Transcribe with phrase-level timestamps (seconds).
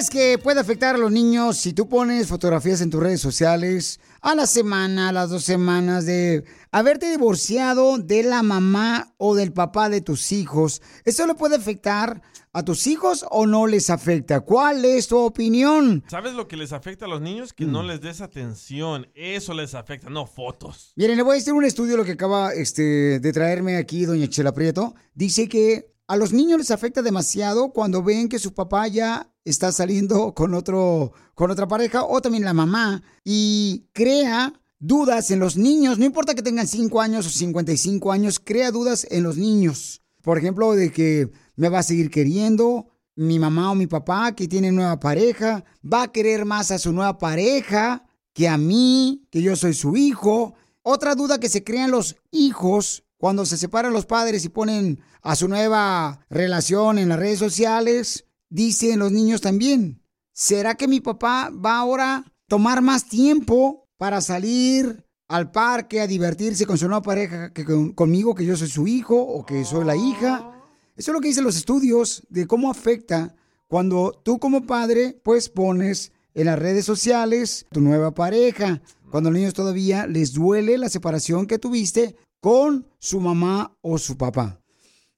[0.00, 4.00] Crees que puede afectar a los niños si tú pones fotografías en tus redes sociales
[4.22, 9.52] a la semana, a las dos semanas de haberte divorciado de la mamá o del
[9.52, 10.80] papá de tus hijos?
[11.04, 12.22] ¿Eso le puede afectar
[12.54, 14.40] a tus hijos o no les afecta?
[14.40, 16.02] ¿Cuál es tu opinión?
[16.08, 17.52] ¿Sabes lo que les afecta a los niños?
[17.52, 19.06] Que no les des atención.
[19.14, 20.94] Eso les afecta, no fotos.
[20.96, 24.28] Miren, le voy a decir un estudio lo que acaba este, de traerme aquí doña
[24.28, 24.94] Chela Prieto.
[25.14, 29.72] Dice que a los niños les afecta demasiado cuando ven que su papá ya está
[29.72, 35.56] saliendo con otro con otra pareja o también la mamá y crea dudas en los
[35.56, 40.02] niños, no importa que tengan 5 años o 55 años, crea dudas en los niños.
[40.22, 44.48] Por ejemplo, de que me va a seguir queriendo mi mamá o mi papá que
[44.48, 49.42] tiene nueva pareja, va a querer más a su nueva pareja que a mí, que
[49.42, 50.54] yo soy su hijo.
[50.82, 55.36] Otra duda que se crean los hijos cuando se separan los padres y ponen a
[55.36, 61.50] su nueva relación en las redes sociales, dicen los niños también, ¿será que mi papá
[61.50, 67.02] va ahora a tomar más tiempo para salir al parque a divertirse con su nueva
[67.02, 70.52] pareja que con- conmigo, que yo soy su hijo o que soy la hija?
[70.96, 73.34] Eso es lo que dicen los estudios de cómo afecta
[73.68, 78.82] cuando tú como padre pues pones en las redes sociales tu nueva pareja.
[79.10, 83.98] Cuando a los niños todavía les duele la separación que tuviste con su mamá o
[83.98, 84.60] su papá.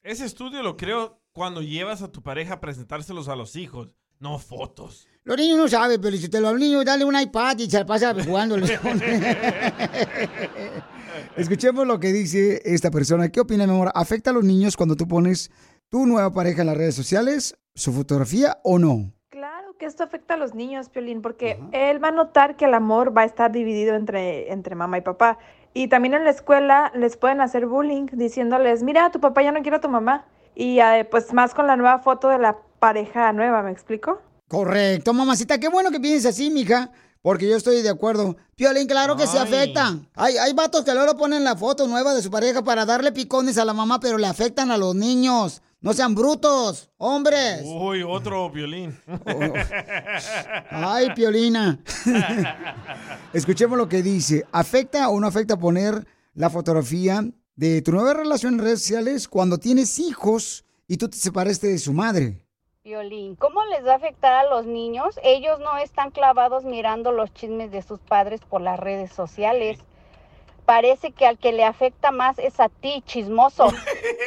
[0.02, 4.38] Ese estudio lo creo cuando llevas a tu pareja a presentárselos a los hijos, no
[4.38, 5.08] fotos.
[5.24, 7.86] Los niños no saben, pero si te lo niños, dale un iPad y se la
[7.86, 8.56] pasa jugando.
[11.36, 13.30] Escuchemos lo que dice esta persona.
[13.30, 13.90] ¿Qué opina, mi amor?
[13.94, 15.50] ¿Afecta a los niños cuando tú pones
[15.88, 19.12] tu nueva pareja en las redes sociales, su fotografía o no?
[19.28, 22.74] Claro que esto afecta a los niños, Piolín, porque él va a notar que el
[22.74, 25.38] amor va a estar dividido entre, entre mamá y papá.
[25.74, 29.62] Y también en la escuela les pueden hacer bullying diciéndoles, mira, tu papá ya no
[29.62, 30.26] quiere a tu mamá.
[30.54, 34.20] Y eh, pues más con la nueva foto de la pareja nueva, ¿me explico?
[34.48, 35.58] Correcto, mamacita.
[35.58, 36.90] Qué bueno que pienses así, mija.
[37.22, 38.36] Porque yo estoy de acuerdo.
[38.56, 39.96] Piolín, claro que se afecta.
[40.16, 43.58] Hay, hay vatos que luego ponen la foto nueva de su pareja para darle picones
[43.58, 45.62] a la mamá, pero le afectan a los niños.
[45.82, 47.62] No sean brutos, hombres.
[47.64, 48.96] Uy, otro violín.
[50.70, 51.80] Ay, Piolina.
[53.32, 54.46] Escuchemos lo que dice.
[54.52, 57.24] ¿Afecta o no afecta poner la fotografía
[57.56, 61.78] de tu nueva relación en redes sociales cuando tienes hijos y tú te separaste de
[61.78, 62.44] su madre?
[62.84, 65.14] Violín, ¿cómo les va a afectar a los niños?
[65.22, 69.78] Ellos no están clavados mirando los chismes de sus padres por las redes sociales.
[70.66, 73.68] Parece que al que le afecta más es a ti, chismoso.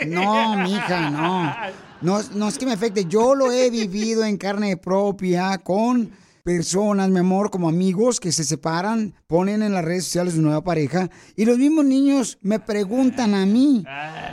[0.08, 1.56] No, mija, no.
[2.02, 3.06] No, no es que me afecte.
[3.06, 6.12] Yo lo he vivido en carne propia con
[6.46, 10.64] personas, mi amor, como amigos que se separan, ponen en las redes sociales su nueva
[10.64, 13.84] pareja y los mismos niños me preguntan a mí,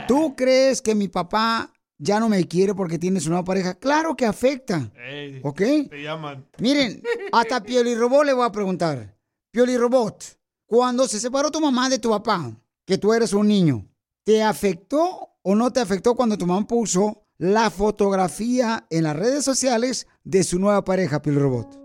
[0.07, 3.73] ¿tú crees que mi papá ya no me quiere porque tiene su nueva pareja?
[3.73, 4.91] Claro que afecta.
[4.95, 5.57] Ey, ¿Ok?
[5.89, 6.45] Te llaman.
[6.59, 7.01] Miren,
[7.31, 9.17] hasta Pioli Robot le voy a preguntar.
[9.51, 10.23] Pioli Robot,
[10.67, 13.87] cuando se separó tu mamá de tu papá, que tú eres un niño,
[14.23, 19.43] ¿te afectó o no te afectó cuando tu mamá puso la fotografía en las redes
[19.43, 21.82] sociales de su nueva pareja, Pioli Robot?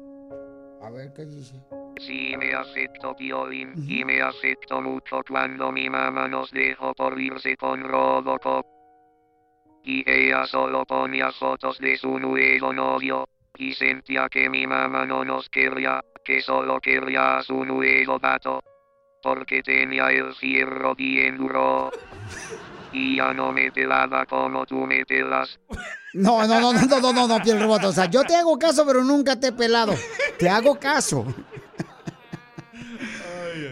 [0.98, 1.54] Ver qué dice.
[2.00, 7.56] Sí me afectó Piolín y me afectó mucho cuando mi mamá nos dejó por irse
[7.56, 8.66] con Robocop.
[9.84, 13.28] Y ella solo ponía fotos de su nuevo novio.
[13.56, 18.60] Y sentía que mi mamá no nos quería, que solo quería a su nuevo gato.
[19.22, 21.92] Porque tenía el fierro bien duro.
[22.92, 25.58] Y ya no me pelaba como tú me pelas.
[26.14, 27.84] No, no, no, no, no, no, no, no, Pioli Robot.
[27.84, 29.94] O sea, yo te hago caso, pero nunca te he pelado.
[30.38, 31.26] Te hago caso.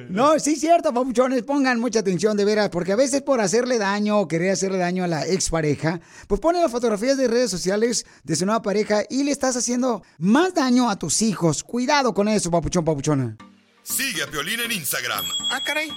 [0.08, 4.18] No, sí, cierto, papuchones, pongan mucha atención de veras, porque a veces por hacerle daño
[4.20, 8.36] o querer hacerle daño a la expareja, pues ponen las fotografías de redes sociales de
[8.36, 11.62] su nueva pareja y le estás haciendo más daño a tus hijos.
[11.64, 13.36] Cuidado con eso, papuchón, papuchona.
[13.82, 15.88] Sigue a Piolín en Instagram, Ah, caray.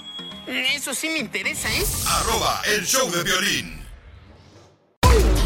[0.50, 1.84] Eso sí me interesa, ¿eh?
[2.08, 3.86] arroba el show de violín.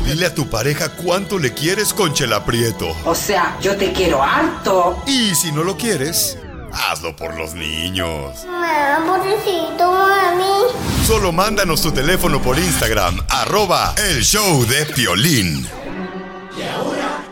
[0.06, 2.97] Dile a tu pareja cuánto le quieres con Chela Prieto.
[3.05, 5.03] O sea, yo te quiero harto.
[5.06, 6.39] Y si no lo quieres,
[6.73, 8.47] hazlo por los niños.
[8.47, 11.06] Mamá, pobrecito, mami.
[11.06, 15.69] Solo mándanos tu teléfono por Instagram, arroba el show de Piolín.
[16.56, 17.25] Y ahora,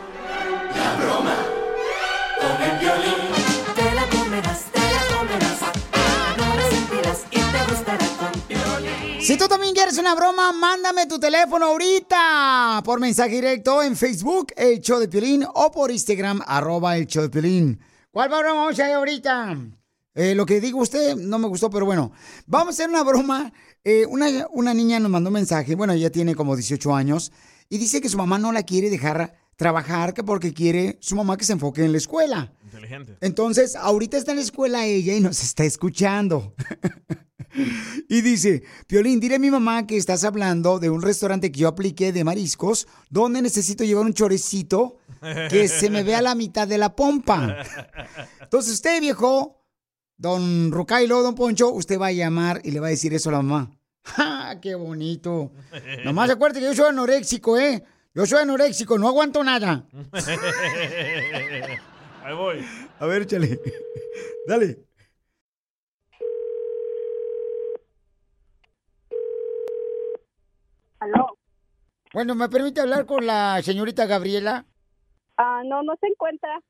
[9.25, 14.49] Si tú también quieres una broma, mándame tu teléfono ahorita por mensaje directo en Facebook,
[14.57, 17.79] El Show de Piolín, o por Instagram, arroba El Show de Piolín.
[18.11, 19.57] ¿Cuál broma vamos a hacer ahorita?
[20.17, 22.11] Eh, lo que digo usted no me gustó, pero bueno.
[22.47, 23.53] Vamos a hacer una broma.
[23.85, 27.31] Eh, una, una niña nos mandó un mensaje, bueno, ella tiene como 18 años,
[27.69, 31.37] y dice que su mamá no la quiere dejar trabajar que porque quiere su mamá
[31.37, 32.53] que se enfoque en la escuela.
[32.65, 33.17] Inteligente.
[33.21, 36.55] Entonces, ahorita está en la escuela ella y nos está escuchando.
[38.09, 41.69] y dice, Piolín, dile a mi mamá que estás hablando de un restaurante que yo
[41.69, 44.99] apliqué de mariscos, donde necesito llevar un chorecito
[45.51, 47.59] que se me vea la mitad de la pompa.
[48.41, 49.63] Entonces, usted, viejo,
[50.17, 53.33] don Rucailo, don Poncho, usted va a llamar y le va a decir eso a
[53.33, 53.71] la mamá.
[54.05, 54.59] ¡Ja!
[54.61, 55.53] ¡Qué bonito!
[56.05, 57.85] Nomás acuérdate que yo soy anoréxico, ¿eh?
[58.15, 59.87] Yo soy anoréxico, no aguanto nada.
[62.25, 62.65] Ahí voy.
[62.99, 63.59] A ver, échale.
[64.47, 64.79] Dale.
[71.03, 71.37] ¿Aló?
[72.15, 74.67] Bueno, ¿me permite hablar con la señorita Gabriela?
[75.37, 76.61] Ah, no, no se encuentra.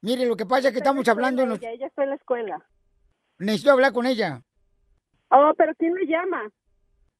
[0.00, 1.42] Mire, lo que pasa es que en estamos hablando...
[1.42, 2.66] escuela, nos- Ella, ella está en la escuela.
[3.38, 4.42] Necesito hablar con ella.
[5.30, 6.50] Oh, pero ¿quién le llama?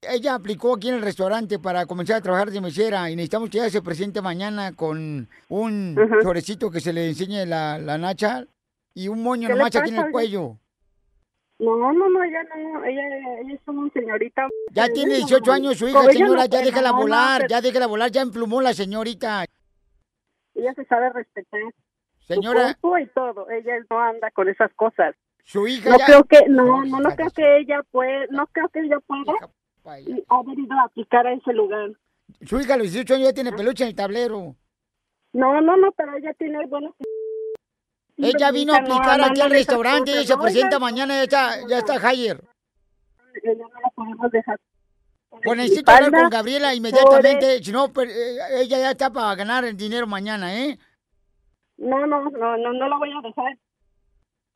[0.02, 3.58] Ella aplicó aquí en el restaurante para comenzar a trabajar de mesera y necesitamos que
[3.58, 8.44] ella se presente mañana con un chorecito que se le enseñe la, la nacha
[8.92, 10.58] y un moño ¿Qué le nomás aquí en el cuello.
[11.64, 12.84] No, no, no, ella no.
[12.84, 13.02] Ella,
[13.40, 14.48] ella es una señorita.
[14.70, 18.10] Ya tiene 18 años su hija, no señora, ya déjala no, volar, ya déjala volar,
[18.10, 19.44] ya emplumó la señorita.
[20.54, 21.60] Ella se sabe respetar.
[22.26, 22.76] Señora.
[22.80, 23.48] Su y todo.
[23.50, 25.14] Ella no anda con esas cosas.
[25.44, 26.06] Su hija No ya...
[26.06, 29.32] creo que, no, no, no creo que ella puede, no creo que ella pueda
[29.84, 31.90] haber ido a aplicar a ese lugar.
[32.46, 34.56] Su hija a los 18 años ya tiene peluche en el tablero.
[35.32, 36.94] No, no, no, pero ella tiene buenos.
[38.16, 41.22] Ella vino a aplicar no, aquí al restaurante y cosas, se no, presenta mañana, ya
[41.24, 42.42] está, ya está Hayer.
[43.42, 44.60] Ella no la podemos dejar.
[45.42, 49.76] Pues necesito hablar con Gabriela inmediatamente, si no, eh, ella ya está para ganar el
[49.76, 50.78] dinero mañana, ¿eh?
[51.76, 53.58] No, no, no, no, no la voy a dejar.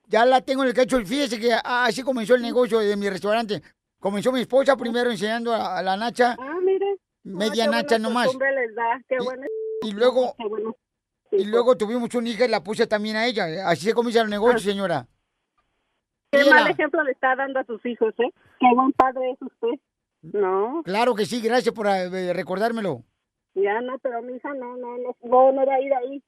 [0.07, 0.99] Ya la tengo en el cacho.
[1.05, 3.61] Fíjese que ah, así comenzó el negocio de mi restaurante.
[3.99, 6.97] Comenzó mi esposa primero enseñando a, la Nacha, Ah, mire.
[7.25, 8.29] media qué Nacha nomás.
[8.29, 9.47] les da, qué buena-
[9.83, 10.77] Y luego, qué bueno.
[11.31, 13.47] Y luego tuvimos una hija y la puse también a ella.
[13.69, 15.07] Así se comienza el negocio, señora.
[16.31, 18.31] Qué mal ejemplo le está dando a sus hijos, ¿eh?
[18.61, 19.81] Qué buen padre es usted.
[20.23, 23.03] No, Claro que sí, gracias por eh, recordármelo.
[23.55, 26.23] ya no, pero mi hija no, no, no, no, no va a ir ahí.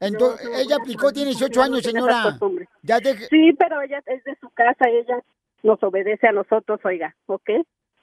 [0.00, 2.38] Entonces, No, no, ella aplicó, tiene no, 18 no, años, señora.
[2.82, 5.18] Ya deje- Sí, pero ella es de su casa, ella
[5.62, 7.50] nos obedece a nosotros, oiga, ¿ok?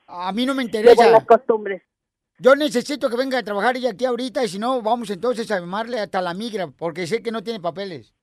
[0.07, 0.95] A mí no me interesa.
[0.95, 1.81] buenas costumbres.
[2.39, 5.59] Yo necesito que venga a trabajar ella aquí ahorita y si no, vamos entonces a
[5.59, 8.13] llamarle hasta la migra, porque sé que no tiene papeles.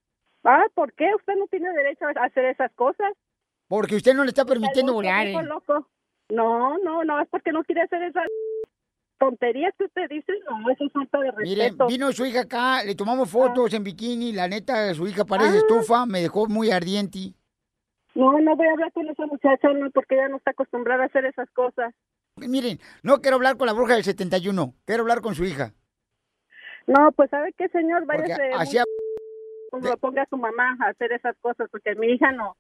[0.45, 1.15] Ah, ¿por qué?
[1.15, 3.13] Usted no tiene derecho a hacer esas cosas.
[3.69, 5.27] Porque usted no le está permitiendo volar.
[5.27, 5.35] ¿eh?
[5.43, 5.89] loco.
[6.31, 8.25] No, no, no, es porque no quiere hacer esas
[9.19, 10.33] tonterías que usted dice.
[10.49, 11.87] No, eso es falta de Mire, respeto.
[11.89, 15.59] vino su hija acá, le tomamos fotos en bikini, la neta, su hija parece Ah.
[15.59, 17.33] estufa, me dejó muy ardiente.
[18.15, 21.07] No, no voy a hablar con esa muchacha, no, porque ella no está acostumbrada a
[21.07, 21.93] hacer esas cosas.
[22.41, 25.73] Miren, no quiero hablar con la bruja del 71, quiero hablar con su hija.
[26.87, 28.05] No, pues ¿sabe qué, señor?
[28.05, 28.51] Váyase,
[29.71, 32.57] ponga, ponga a su mamá a hacer esas cosas, porque mi hija no.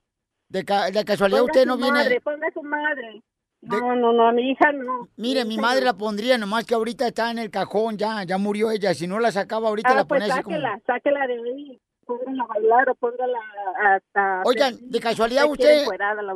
[0.48, 1.90] de, ca- de casualidad Ponga usted no viene.
[1.92, 3.22] Madre, ponga a su madre.
[3.62, 5.08] No, no, no, a mi hija no.
[5.16, 8.70] Mire, mi madre la pondría, nomás que ahorita está en el cajón, ya, ya murió
[8.70, 8.94] ella.
[8.94, 10.56] Si no la sacaba ahorita Ah, la pues ponía así como.
[10.56, 11.80] sáquela, sáquela de ahí.
[12.06, 13.38] Póngala a bailar o póngala
[13.82, 14.42] hasta...
[14.44, 16.34] Oigan, de casualidad usted encuerada la.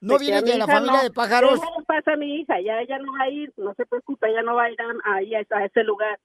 [0.00, 1.02] No viene de la familia no.
[1.02, 1.58] de pájaros.
[1.60, 4.42] Le pasa a mi hija, ya ella no va a ir, no se preocupe, ella
[4.42, 6.18] no va a ir a- ahí a, a ese lugar.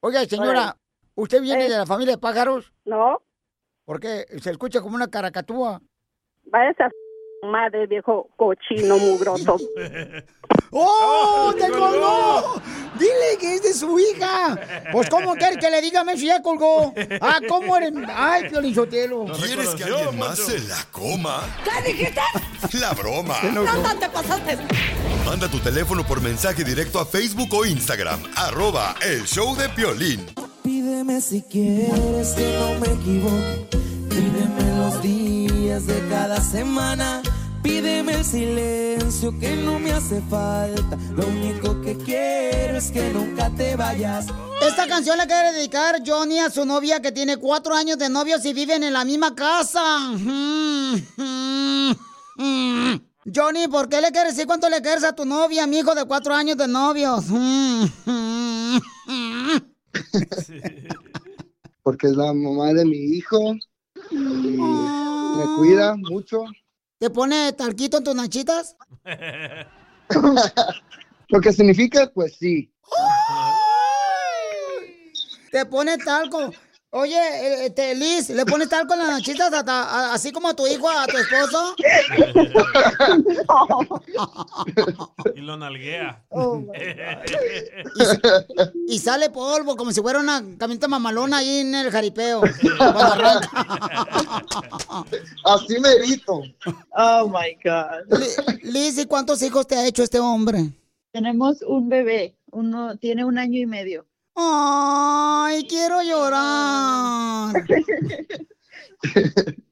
[0.00, 0.76] Oiga, señora,
[1.14, 1.70] ¿usted viene Eh.
[1.70, 2.72] de la familia de pájaros?
[2.84, 3.22] No.
[3.84, 5.80] Porque se escucha como una caracatúa.
[6.44, 6.90] Váyase a
[7.42, 9.56] madre, viejo cochino mugroso.
[10.70, 11.54] ¡Oh!
[11.58, 12.60] ¡Te colgó!
[12.98, 14.58] Dile que es de su hija.
[14.92, 16.92] Pues, ¿cómo quiere que le diga Messi ya colgó?
[17.20, 17.92] Ah, ¿cómo eres?
[18.14, 19.26] Ay, Piolín Sotelo.
[19.42, 21.40] ¿Quieres que alguien más se la coma?
[21.64, 22.20] ¿Qué dijiste?
[22.80, 23.36] La broma.
[23.52, 23.64] No,
[23.98, 24.58] te pasaste.
[25.24, 28.20] Manda tu teléfono por mensaje directo a Facebook o Instagram.
[28.36, 30.26] Arroba el show de Piolín.
[30.68, 33.68] Pídeme si quieres que no me equivoque.
[34.10, 37.22] Pídeme los días de cada semana.
[37.62, 40.98] Pídeme el silencio que no me hace falta.
[41.16, 44.26] Lo único que quiero es que nunca te vayas.
[44.60, 48.44] Esta canción la quiere dedicar Johnny a su novia que tiene cuatro años de novios
[48.44, 49.80] y viven en la misma casa.
[53.34, 56.04] Johnny, ¿por qué le quieres decir cuánto le quieres a tu novia, mi hijo de
[56.04, 57.24] cuatro años de novios?
[61.82, 63.54] Porque es la mamá de mi hijo
[64.10, 66.44] y me cuida mucho.
[66.98, 68.76] ¿Te pone talquito en tus nachitas?
[71.28, 72.72] Lo que significa, pues sí.
[75.50, 76.52] ¿Te pone talco?
[76.90, 80.56] Oye, eh, este, Liz, ¿le pones talco en las nachitas hasta- a- así como a
[80.56, 81.74] tu hijo, a tu esposo?
[85.34, 86.24] Y lo nalguea.
[88.88, 92.40] Y sale polvo como si fuera una camioneta mamalona ahí en el jaripeo.
[95.44, 96.42] Así merito.
[96.96, 98.18] Oh my God.
[98.62, 100.70] Liz, ¿y cuántos hijos te ha hecho este hombre?
[101.12, 104.06] Tenemos un bebé, uno tiene un año y medio.
[104.40, 107.52] Ay, quiero llorar.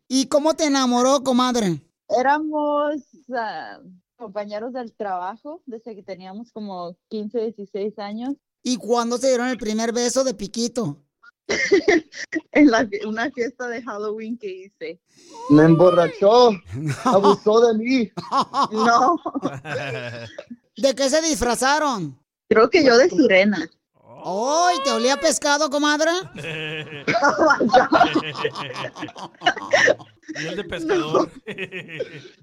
[0.08, 1.80] ¿Y cómo te enamoró, comadre?
[2.08, 2.96] Éramos
[3.32, 3.78] ah,
[4.16, 8.34] compañeros del trabajo desde que teníamos como 15, 16 años.
[8.64, 11.00] ¿Y cuándo se dieron el primer beso de piquito?
[12.50, 15.00] En la una fiesta de Halloween que hice.
[15.50, 16.50] Me emborrachó.
[17.04, 18.10] Abusó de mí.
[18.72, 19.22] No,
[20.76, 22.18] ¿De qué se disfrazaron?
[22.48, 23.70] creo que yo de sirena.
[24.28, 26.10] ¡Ay, te olía pescado, comadre!
[30.40, 31.30] y el de pescador.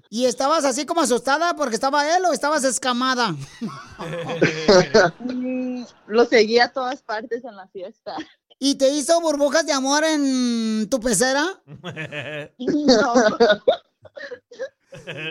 [0.08, 3.36] ¿Y estabas así como asustada porque estaba él o estabas escamada?
[5.20, 8.16] Mm, Lo seguía a todas partes en la fiesta.
[8.58, 11.44] ¿Y te hizo burbujas de amor en tu pecera?
[12.58, 13.14] No.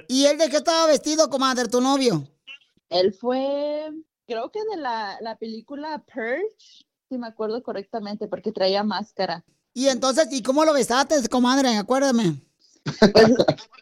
[0.07, 2.27] ¿Y él de qué estaba vestido, comadre, tu novio?
[2.89, 3.91] Él fue,
[4.25, 9.44] creo que de la, la película Purge, si me acuerdo correctamente, porque traía máscara.
[9.74, 11.77] Y entonces, ¿y cómo lo besaste, comadre?
[11.77, 12.42] Acuérdame.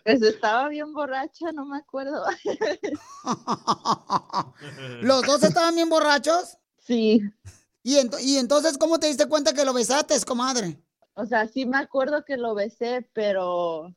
[0.03, 2.23] Pues estaba bien borracha, no me acuerdo.
[5.01, 6.57] ¿Los dos estaban bien borrachos?
[6.79, 7.21] Sí.
[7.83, 10.79] ¿Y, ento- y entonces cómo te diste cuenta que lo besaste, comadre?
[11.15, 13.93] O sea, sí me acuerdo que lo besé, pero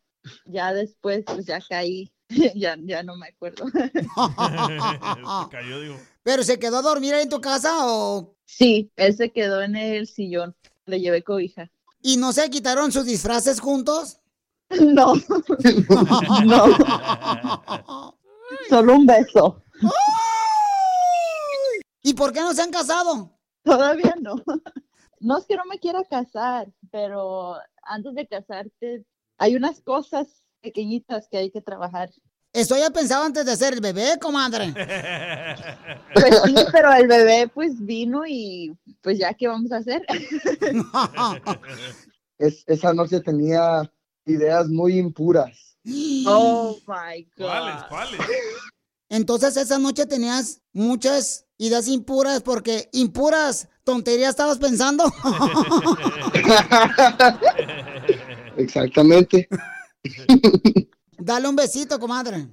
[0.47, 2.11] ya después pues ya caí.
[2.55, 3.67] ya, ya no me acuerdo.
[3.73, 5.97] Se cayó, digo.
[6.25, 8.35] ¿Pero se quedó a dormir ahí en tu casa o...?
[8.47, 10.57] Sí, él se quedó en el sillón.
[10.87, 11.71] Le llevé cobija.
[12.03, 14.19] ¿Y no se quitaron sus disfraces juntos?
[14.81, 15.13] No.
[16.47, 16.65] no.
[18.69, 19.63] Solo un beso.
[22.03, 23.31] ¿Y por qué no se han casado?
[23.63, 24.37] Todavía no.
[25.21, 29.05] No es que no me quiera casar, pero antes de casarte
[29.39, 32.11] hay unas cosas pequeñitas que hay que trabajar.
[32.55, 34.73] Eso ya pensaba antes de hacer el bebé, comadre.
[36.15, 40.07] Pues sí, pero el bebé pues vino y pues ya qué vamos a hacer.
[42.39, 43.91] Es- esa noche tenía
[44.25, 45.77] ideas muy impuras.
[46.27, 47.47] Oh my God.
[47.47, 47.83] ¿Cuáles?
[47.89, 48.21] ¿Cuáles?
[49.09, 55.05] Entonces esa noche tenías muchas ideas impuras porque impuras tonterías estabas pensando.
[58.57, 59.49] Exactamente.
[61.19, 62.49] Dale un besito, comadre.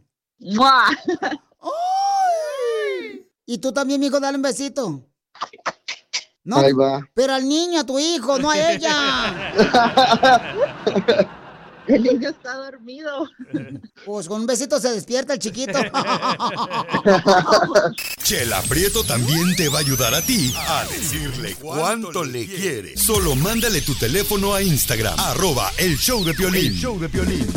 [3.45, 5.07] Y tú también, mijo, dale un besito.
[6.43, 7.07] No, Ahí va.
[7.13, 9.53] pero al niño, a tu hijo, no a ella.
[11.87, 13.27] El niño está dormido.
[14.05, 15.73] Pues con un besito se despierta el chiquito.
[18.23, 22.95] Chela Prieto también te va a ayudar a ti a decirle cuánto le quiere.
[22.95, 26.67] Solo mándale tu teléfono a Instagram, arroba el show de Piolín.
[26.67, 27.47] El show de Piolín.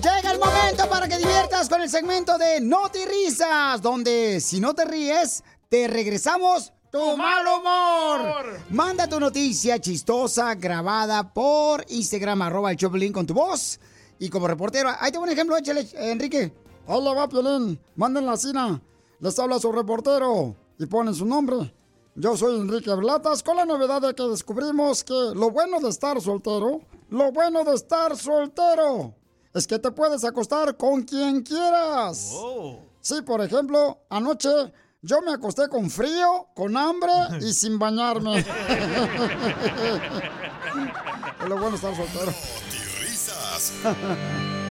[0.00, 4.58] Llega el momento para que diviertas con el segmento de No te risas, donde si
[4.58, 8.60] no te ríes, te regresamos tu mal humor.
[8.70, 13.78] Manda tu noticia chistosa grabada por Instagram, arroba el Choplin con tu voz.
[14.18, 16.50] Y como reportero, ahí tengo un ejemplo, échale, Enrique.
[16.86, 17.78] Hola, va, Piolín.
[17.96, 18.80] Manden la cina.
[19.18, 20.56] Les habla su reportero.
[20.78, 21.74] Y ponen su nombre.
[22.14, 26.18] Yo soy Enrique Blatas con la novedad de que descubrimos que lo bueno de estar
[26.22, 26.80] soltero,
[27.10, 29.14] lo bueno de estar soltero,
[29.54, 32.32] es que te puedes acostar con quien quieras.
[33.00, 34.48] Sí, por ejemplo, anoche
[35.02, 38.40] Yo me acosté con frío, con hambre y sin bañarme.
[41.40, 42.32] es lo bueno estar soltero.
[43.00, 43.72] Risas.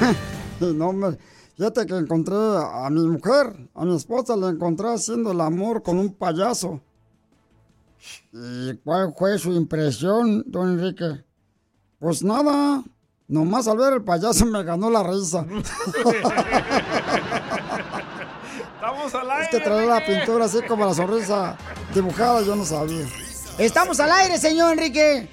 [0.60, 1.16] no me...
[1.56, 5.98] Fíjate que encontré a mi mujer, a mi esposa, la encontré haciendo el amor con
[5.98, 6.80] un payaso.
[8.32, 11.24] ¿Y cuál fue su impresión, don Enrique?
[11.98, 12.84] Pues nada,
[13.26, 15.44] nomás al ver el payaso me ganó la risa.
[18.74, 19.44] Estamos al aire.
[19.44, 21.56] Es que traía la pintura así como la sonrisa
[21.92, 23.04] dibujada, yo no sabía.
[23.58, 25.28] Estamos al aire, señor Enrique.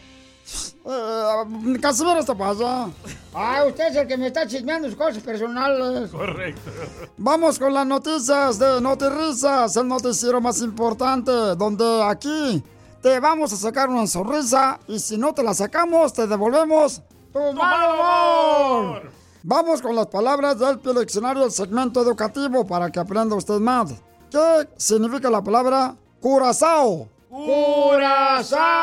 [0.87, 2.89] Eh, Casimiro está allá.
[3.33, 6.11] Ah, usted es el que me está chismeando sus cosas personales.
[6.11, 6.69] Correcto.
[7.17, 12.63] Vamos con las noticias de Notirrisas, el noticiero más importante, donde aquí
[13.01, 17.01] te vamos a sacar una sonrisa y si no te la sacamos, te devolvemos
[17.33, 19.09] tu mal.
[19.41, 23.91] Vamos con las palabras del diccionario del segmento educativo para que aprenda usted más.
[24.29, 27.07] ¿Qué significa la palabra curazao?
[27.29, 28.75] ¡Curazao!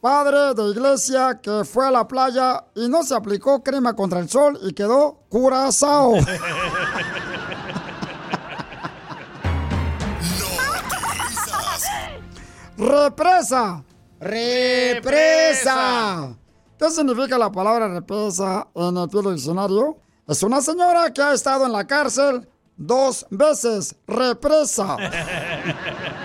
[0.00, 4.30] Padre de iglesia que fue a la playa y no se aplicó crema contra el
[4.30, 6.14] sol y quedó curazao.
[12.78, 13.84] Represa.
[14.18, 16.34] Represa.
[16.78, 19.98] ¿Qué significa la palabra represa en el Pilo diccionario?
[20.26, 23.94] Es una señora que ha estado en la cárcel dos veces.
[24.06, 24.96] Represa.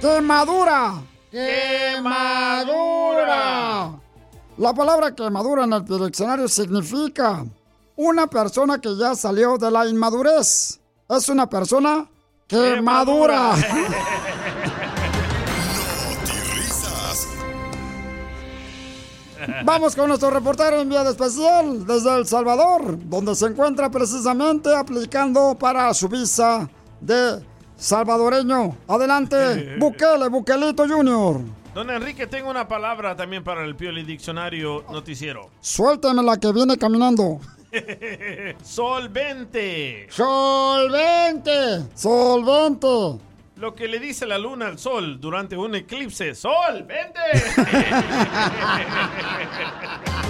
[0.00, 1.02] ¡Quemadura!
[1.30, 2.00] ¡Quemadura!
[4.56, 7.44] La palabra quemadura en el diccionario significa
[7.96, 10.80] una persona que ya salió de la inmadurez.
[11.08, 12.08] Es una persona
[12.46, 13.54] quemadura.
[19.64, 25.92] Vamos con nuestro reportero enviado especial desde El Salvador, donde se encuentra precisamente aplicando para
[25.94, 26.68] su visa
[27.00, 27.44] de
[27.78, 28.76] salvadoreño.
[28.88, 31.40] Adelante, Bukele, Bukelito Junior.
[31.74, 35.50] Don Enrique, tengo una palabra también para el Pioli Diccionario Noticiero.
[35.60, 37.38] Suéltame la que viene caminando.
[38.62, 40.08] Solvente.
[40.10, 41.84] Solvente.
[41.94, 43.18] Solvente.
[43.56, 46.34] Lo que le dice la luna al sol durante un eclipse.
[46.34, 47.20] ¡Sol, vente!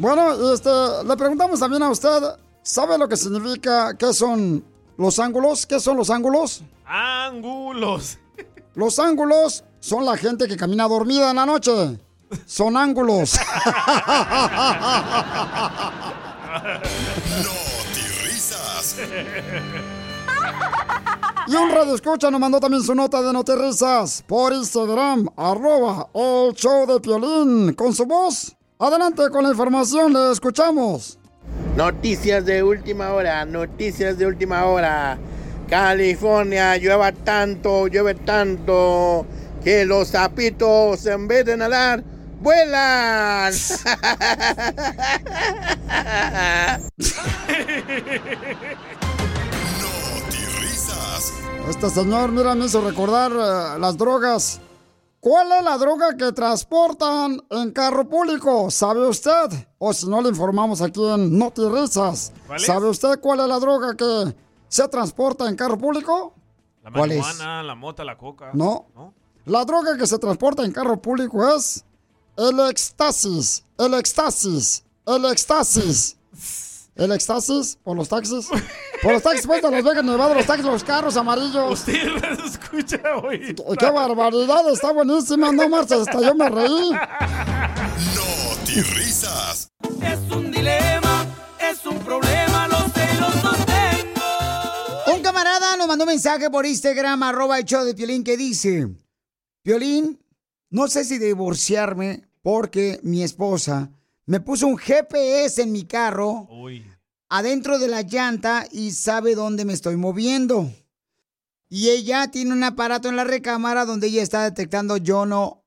[0.00, 0.70] Bueno, este,
[1.04, 2.22] le preguntamos también a usted,
[2.68, 4.62] ¿sabe lo que significa, qué son
[4.96, 5.66] los ángulos?
[5.66, 6.62] ¿Qué son los ángulos?
[6.84, 8.18] Ángulos.
[8.74, 11.98] Los ángulos son la gente que camina dormida en la noche.
[12.44, 13.38] Son ángulos.
[18.24, 18.96] risas.
[21.48, 26.52] Y un radio escucha nos mandó también su nota de notirrisas por Instagram, arroba el
[26.52, 28.54] show de Piolín, con su voz.
[28.78, 31.17] Adelante con la información, le escuchamos.
[31.76, 35.18] Noticias de última hora, noticias de última hora.
[35.68, 39.26] California llueva tanto, llueve tanto,
[39.62, 42.02] que los sapitos en vez de nadar,
[42.40, 43.52] vuelan.
[51.68, 54.58] Este señor, mira, me hizo recordar eh, las drogas.
[55.20, 58.70] ¿Cuál es la droga que transportan en carro público?
[58.70, 59.50] ¿Sabe usted?
[59.78, 62.32] O si no, le informamos aquí en Notirisas.
[62.46, 62.66] ¿Cuál es?
[62.66, 64.34] ¿Sabe usted cuál es la droga que
[64.68, 66.34] se transporta en carro público?
[66.84, 67.20] La ¿Cuál es?
[67.20, 68.50] marihuana, la mota, la coca.
[68.54, 68.86] No.
[69.44, 71.84] La droga que se transporta en carro público es
[72.36, 73.64] el éxtasis.
[73.76, 74.84] El éxtasis.
[75.06, 76.17] El éxtasis.
[76.98, 78.48] ¿El éxtasis por los taxis?
[79.00, 81.72] Por los taxis puestos Las Vegas, Nevada, los taxis, los carros amarillos.
[81.72, 82.08] Usted
[82.38, 83.54] los escucha hoy.
[83.78, 84.68] ¡Qué barbaridad!
[84.72, 86.90] Está buenísima, no marches, hasta yo me reí.
[86.90, 89.70] No risas.
[90.02, 91.24] Es un dilema,
[91.60, 95.14] es un problema, los celos los tengo.
[95.14, 98.88] Un camarada nos mandó un mensaje por Instagram, arroba el show de Piolín, que dice,
[99.62, 100.18] Piolín,
[100.70, 103.92] no sé si divorciarme porque mi esposa
[104.28, 106.46] me puso un GPS en mi carro
[107.30, 110.70] adentro de la llanta y sabe dónde me estoy moviendo.
[111.70, 115.64] Y ella tiene un aparato en la recámara donde ella está detectando yo no,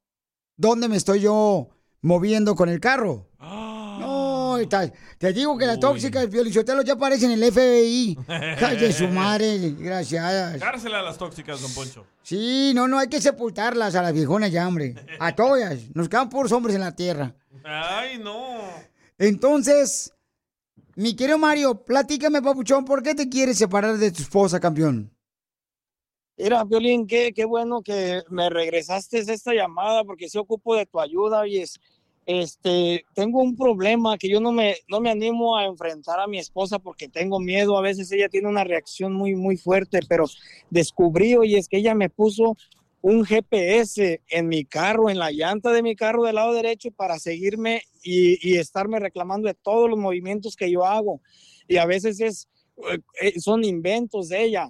[0.58, 1.70] dónde me estoy yo
[2.02, 3.28] moviendo con el carro.
[3.40, 8.18] No, está- te digo que la tóxica del Piolichotelo ya aparece en el FBI.
[8.60, 10.60] Calle su madre, gracias.
[10.60, 12.06] Cárcel a las tóxicas, don Poncho.
[12.24, 14.96] Sí, no, no, hay que sepultarlas a las viejonas ya, hombre.
[15.20, 15.80] A todas.
[15.94, 17.36] Nos quedan puros hombres en la tierra.
[17.64, 18.60] Ay, no.
[19.18, 20.14] Entonces,
[20.96, 25.12] mi querido Mario, platícame, papuchón, ¿por qué te quieres separar de tu esposa, campeón?
[26.38, 31.00] Mira, Violín, qué, qué bueno que me regresaste esta llamada porque sí ocupo de tu
[31.00, 31.48] ayuda.
[31.48, 31.80] Y es,
[32.26, 36.40] este, tengo un problema que yo no me, no me animo a enfrentar a mi
[36.40, 37.78] esposa porque tengo miedo.
[37.78, 40.26] A veces ella tiene una reacción muy, muy fuerte, pero
[40.70, 42.58] descubrí, y es que ella me puso
[43.02, 47.20] un GPS en mi carro, en la llanta de mi carro del lado derecho para
[47.20, 51.22] seguirme y, y estarme reclamando de todos los movimientos que yo hago.
[51.68, 52.48] Y a veces es,
[53.22, 54.70] eh, son inventos de ella.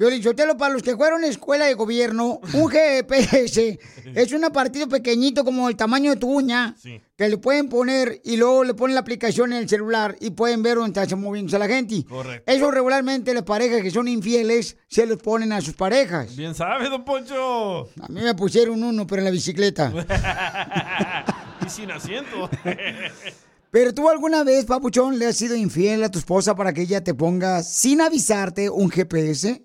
[0.00, 3.78] Piolichotelo, para los que fueron a escuela de gobierno, un GPS
[4.14, 6.74] es un apartito pequeñito como el tamaño de tu uña
[7.18, 10.62] que le pueden poner y luego le ponen la aplicación en el celular y pueden
[10.62, 12.02] ver dónde está moviéndose la gente.
[12.08, 12.50] Correcto.
[12.50, 16.34] Eso regularmente las parejas que son infieles se los ponen a sus parejas.
[16.34, 17.90] Bien sabe, don Poncho.
[18.00, 19.92] A mí me pusieron uno, pero en la bicicleta.
[21.66, 22.48] y sin asiento.
[23.72, 27.04] Pero tú alguna vez, papuchón, le has sido infiel a tu esposa para que ella
[27.04, 29.64] te ponga sin avisarte un GPS?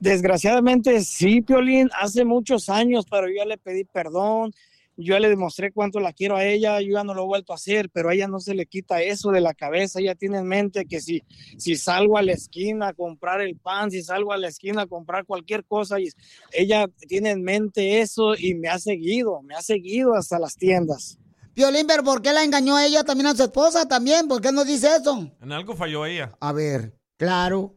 [0.00, 4.52] Desgraciadamente sí, Piolín, hace muchos años, pero yo ya le pedí perdón,
[4.96, 7.52] yo ya le demostré cuánto la quiero a ella, yo ya no lo he vuelto
[7.52, 10.38] a hacer, pero a ella no se le quita eso de la cabeza, ella tiene
[10.38, 11.22] en mente que si,
[11.56, 14.86] si salgo a la esquina a comprar el pan, si salgo a la esquina a
[14.86, 16.08] comprar cualquier cosa, y
[16.52, 21.18] ella tiene en mente eso y me ha seguido, me ha seguido hasta las tiendas.
[21.54, 24.26] Piolín, pero ¿por qué la engañó a ella también a su esposa también?
[24.26, 25.30] ¿Por qué no dice eso?
[25.40, 26.32] En algo falló ella.
[26.40, 27.76] A ver, claro.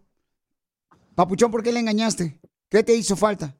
[1.16, 2.38] Papuchón, ¿por qué le engañaste?
[2.70, 3.58] ¿Qué te hizo falta?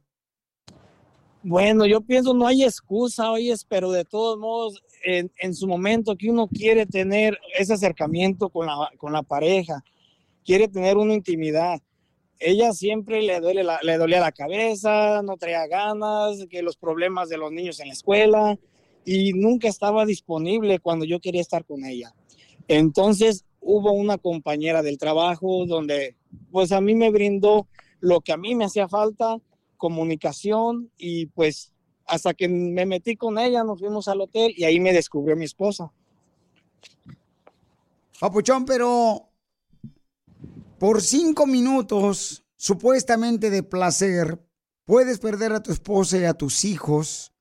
[1.42, 6.30] Bueno, yo pienso no hay excusa, oyes, pero de todos modos, en, su momento que
[6.30, 9.84] uno quiere tener ese acercamiento con la, pareja,
[10.44, 11.82] quiere tener una intimidad.
[12.40, 17.38] Ella siempre le, duele la- dolía la cabeza, no traía ganas, que los problemas de
[17.38, 18.58] los niños en la escuela,
[19.06, 22.14] y nunca estaba disponible cuando yo quería estar con ella.
[22.68, 26.16] Entonces hubo una compañera del trabajo donde
[26.52, 27.68] pues a mí me brindó
[28.00, 29.38] lo que a mí me hacía falta,
[29.78, 31.74] comunicación y pues
[32.06, 35.46] hasta que me metí con ella nos fuimos al hotel y ahí me descubrió mi
[35.46, 35.92] esposa.
[38.20, 39.30] Papuchón, pero
[40.80, 44.40] por cinco minutos, supuestamente de placer,
[44.86, 47.34] puedes perder a tu esposa y a tus hijos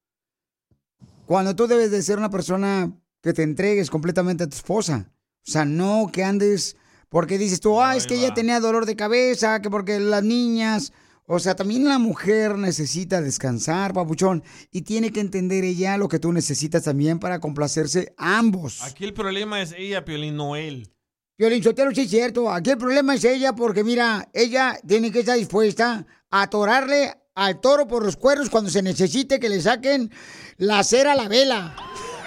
[1.26, 5.10] cuando tú debes de ser una persona que te entregues completamente a tu esposa.
[5.46, 6.76] O sea, no que andes
[7.14, 10.92] porque dices tú, ah, es que ella tenía dolor de cabeza, que porque las niñas...
[11.26, 16.18] O sea, también la mujer necesita descansar, papuchón, y tiene que entender ella lo que
[16.18, 18.82] tú necesitas también para complacerse ambos.
[18.82, 20.92] Aquí el problema es ella, Piolín, no él.
[21.38, 22.50] Violín Sotelo, sí es cierto.
[22.50, 27.60] Aquí el problema es ella porque, mira, ella tiene que estar dispuesta a atorarle al
[27.60, 30.10] toro por los cuernos cuando se necesite que le saquen
[30.56, 31.76] la cera a la vela.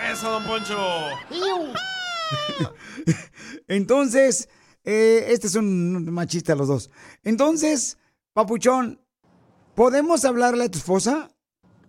[0.09, 0.77] Eso, don Poncho.
[3.67, 4.47] Entonces,
[4.89, 6.89] eh, este es un machista los dos.
[7.25, 7.97] Entonces,
[8.31, 9.01] Papuchón,
[9.75, 11.29] ¿podemos hablarle a tu esposa?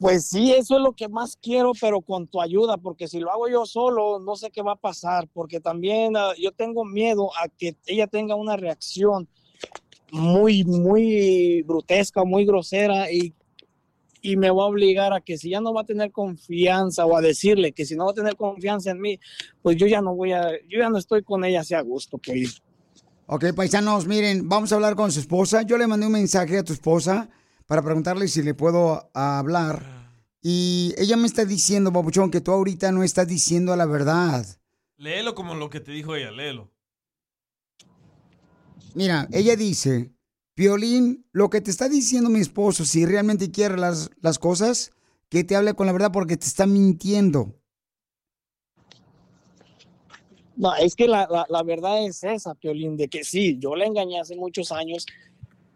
[0.01, 3.31] Pues sí, eso es lo que más quiero, pero con tu ayuda, porque si lo
[3.31, 7.31] hago yo solo, no sé qué va a pasar, porque también ah, yo tengo miedo
[7.37, 9.29] a que ella tenga una reacción
[10.11, 13.33] muy, muy grotesca, muy grosera y,
[14.23, 17.17] y me va a obligar a que si ya no va a tener confianza o
[17.17, 19.21] a decirle que si no va a tener confianza en mí,
[19.63, 22.19] pues yo ya no voy a, yo ya no estoy con ella así a gusto,
[22.19, 22.61] pues.
[23.31, 25.61] Ok, paisanos, miren, vamos a hablar con su esposa.
[25.61, 27.29] Yo le mandé un mensaje a tu esposa
[27.67, 29.85] para preguntarle si le puedo ah, hablar.
[30.41, 34.47] Y ella me está diciendo, Papuchón, que tú ahorita no estás diciendo la verdad.
[34.97, 36.73] Léelo como lo que te dijo ella, léelo.
[38.95, 40.11] Mira, ella dice,
[40.55, 44.93] Piolín, lo que te está diciendo mi esposo, si realmente quiere las, las cosas,
[45.29, 47.58] que te hable con la verdad porque te está mintiendo.
[50.59, 54.19] No, es que la, la, verdad es esa, Piolín, de que sí, yo la engañé
[54.19, 55.07] hace muchos años,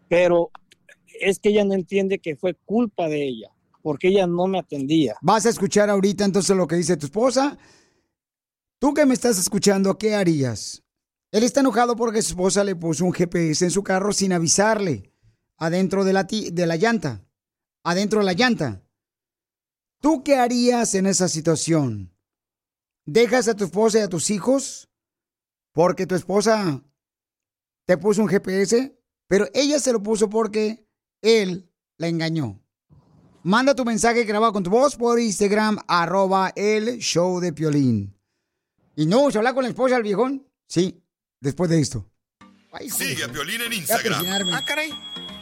[0.09, 0.51] pero
[1.21, 3.49] es que ella no entiende que fue culpa de ella,
[3.81, 5.15] porque ella no me atendía.
[5.21, 7.57] Vas a escuchar ahorita entonces lo que dice tu esposa.
[8.77, 10.83] Tú que me estás escuchando, ¿qué harías?
[11.31, 15.13] Él está enojado porque su esposa le puso un GPS en su carro sin avisarle
[15.57, 17.23] adentro de la, de la llanta.
[17.85, 18.83] Adentro de la llanta.
[20.01, 22.12] ¿Tú qué harías en esa situación?
[23.05, 24.89] ¿Dejas a tu esposa y a tus hijos
[25.73, 26.81] porque tu esposa
[27.85, 28.97] te puso un GPS?
[29.27, 30.87] Pero ella se lo puso porque
[31.21, 32.61] él la engañó.
[33.43, 38.17] Manda tu mensaje grabado con tu voz por Instagram, arroba el show de Piolín.
[38.95, 40.47] Y no, ¿se habla con la esposa del viejón?
[40.67, 41.03] Sí,
[41.41, 42.09] después de esto.
[42.89, 44.25] Sigue a Piolín en Instagram.
[44.53, 44.91] Ah, caray.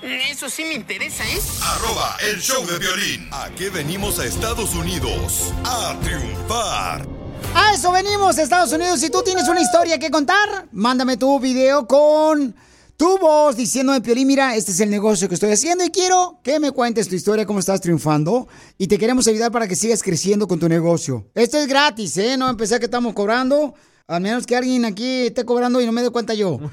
[0.02, 1.40] Eso sí me interesa, ¿eh?
[1.62, 3.30] Arroba el show de violín.
[3.32, 5.54] ¿A qué venimos a Estados Unidos?
[5.64, 7.21] A triunfar.
[7.54, 9.00] A eso venimos, Estados Unidos.
[9.00, 12.56] Si tú tienes una historia que contar, mándame tu video con
[12.98, 16.60] tu voz diciéndome, Piolín, mira, este es el negocio que estoy haciendo y quiero que
[16.60, 18.48] me cuentes tu historia, cómo estás triunfando.
[18.78, 21.26] Y te queremos ayudar para que sigas creciendo con tu negocio.
[21.34, 22.38] Esto es gratis, ¿eh?
[22.38, 23.74] No empecé que estamos cobrando.
[24.08, 26.60] A menos que alguien aquí esté cobrando y no me dé cuenta yo.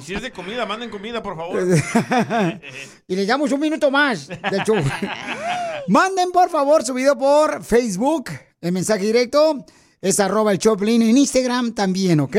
[0.00, 1.62] y si es de comida, manden comida, por favor.
[3.06, 4.76] y le damos un minuto más del show.
[5.88, 9.64] Manden por favor su video por Facebook, el mensaje directo.
[10.00, 12.36] Es arroba el Choplin en Instagram también, ¿ok?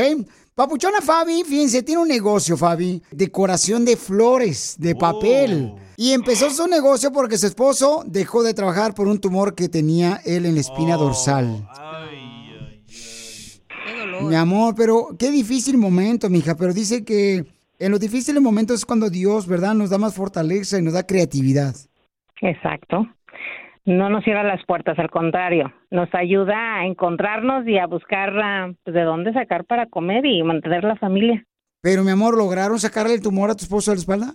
[0.54, 5.72] Papuchona Fabi, fíjense, tiene un negocio, Fabi, decoración de flores, de papel.
[5.96, 10.20] Y empezó su negocio porque su esposo dejó de trabajar por un tumor que tenía
[10.24, 11.68] él en la espina dorsal.
[14.28, 16.54] Mi amor, pero qué difícil momento, mija.
[16.56, 17.44] Pero dice que
[17.78, 21.06] en los difíciles momentos es cuando Dios, ¿verdad?, nos da más fortaleza y nos da
[21.06, 21.74] creatividad.
[22.40, 23.06] Exacto.
[23.84, 28.72] No nos cierra las puertas, al contrario, nos ayuda a encontrarnos y a buscar ah,
[28.84, 31.44] pues, de dónde sacar para comer y mantener la familia.
[31.80, 34.34] Pero, mi amor, ¿lograron sacarle el tumor a tu esposo de la espalda?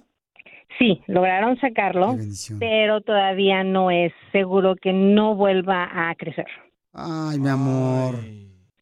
[0.77, 2.17] Sí, lograron sacarlo,
[2.59, 6.45] pero todavía no es seguro que no vuelva a crecer.
[6.93, 8.15] Ay, mi amor.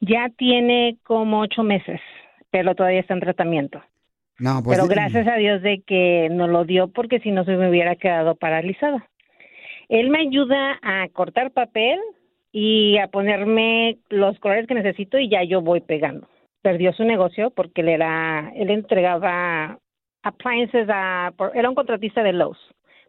[0.02, 2.00] Ya tiene como ocho meses,
[2.52, 3.82] pero todavía está en tratamiento.
[4.38, 4.78] No, pues.
[4.78, 7.96] pero gracias a Dios de que nos lo dio porque si no se me hubiera
[7.96, 9.02] quedado paralizado.
[9.88, 12.00] Él me ayuda a cortar papel
[12.52, 16.28] y a ponerme los colores que necesito y ya yo voy pegando.
[16.62, 19.78] Perdió su negocio porque él era, él entregaba
[20.24, 22.58] appliances a, era un contratista de Lowe's.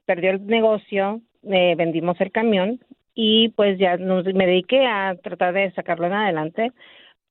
[0.04, 2.80] Perdió el negocio, eh, vendimos el camión
[3.18, 6.70] y pues ya nos, me dediqué a tratar de sacarlo en adelante,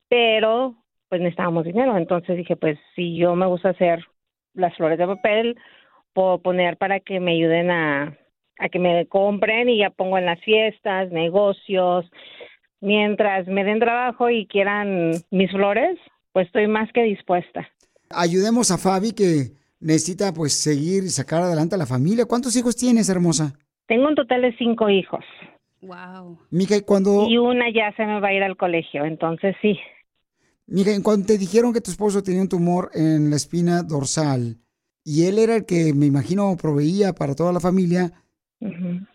[0.09, 0.75] pero
[1.07, 1.95] pues necesitábamos dinero.
[1.95, 4.03] Entonces dije, pues si yo me gusta hacer
[4.55, 5.57] las flores de papel,
[6.11, 8.17] puedo poner para que me ayuden a,
[8.57, 12.05] a que me compren y ya pongo en las fiestas, negocios.
[12.81, 15.99] Mientras me den trabajo y quieran mis flores,
[16.33, 17.69] pues estoy más que dispuesta.
[18.09, 22.25] Ayudemos a Fabi que necesita, pues, seguir y sacar adelante a la familia.
[22.25, 23.53] ¿Cuántos hijos tienes, hermosa?
[23.87, 25.23] Tengo un total de cinco hijos.
[25.85, 26.39] Wow.
[26.49, 29.79] Mija, y cuando, Y una ya se me va a ir al colegio, entonces sí.
[30.65, 34.57] mija, y cuando te dijeron que tu esposo tenía un tumor en la espina dorsal
[35.03, 38.11] y él era el que, me imagino, proveía para toda la familia.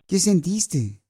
[0.07, 1.01] ¿qué sentiste?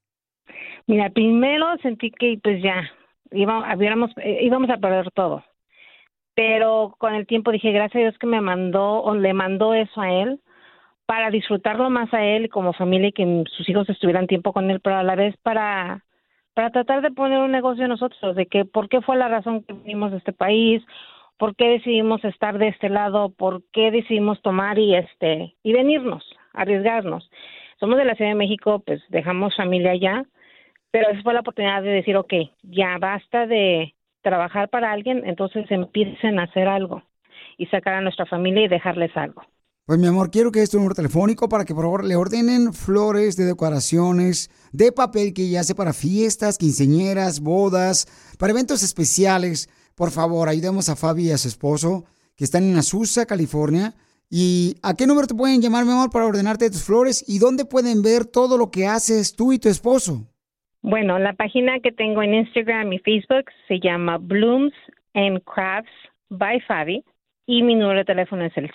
[0.88, 2.90] Mira, primero sentí que pues ya
[3.30, 5.44] iba, hubiéramos, eh, íbamos a perder todo.
[6.34, 10.00] Pero con el tiempo dije, gracias a Dios que me mandó o le mandó eso
[10.00, 10.40] a él
[11.12, 14.80] para disfrutarlo más a él como familia y que sus hijos estuvieran tiempo con él,
[14.80, 16.06] pero a la vez para
[16.54, 19.74] para tratar de poner un negocio nosotros, de que por qué fue la razón que
[19.74, 20.82] vinimos de este país,
[21.36, 26.24] por qué decidimos estar de este lado, por qué decidimos tomar y este y venirnos,
[26.54, 27.30] arriesgarnos.
[27.78, 30.24] Somos de la Ciudad de México, pues dejamos familia allá,
[30.90, 35.70] pero esa fue la oportunidad de decir, ok, ya basta de trabajar para alguien, entonces
[35.70, 37.02] empiecen a hacer algo
[37.58, 39.42] y sacar a nuestra familia y dejarles algo.
[39.84, 42.72] Pues mi amor, quiero que es tu número telefónico para que por favor le ordenen
[42.72, 48.06] flores de decoraciones, de papel que ya sea para fiestas, quinceñeras, bodas,
[48.38, 49.68] para eventos especiales.
[49.96, 52.04] Por favor, ayudemos a Fabi y a su esposo
[52.36, 53.94] que están en Azusa, California.
[54.30, 57.24] ¿Y a qué número te pueden llamar, mi amor, para ordenarte tus flores?
[57.28, 60.28] ¿Y dónde pueden ver todo lo que haces tú y tu esposo?
[60.82, 64.74] Bueno, la página que tengo en Instagram y Facebook se llama Blooms
[65.14, 65.90] and Crafts
[66.30, 67.04] by Fabi
[67.46, 68.70] y mi número de teléfono es el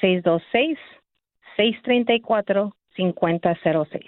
[1.58, 4.06] 626-634-5006.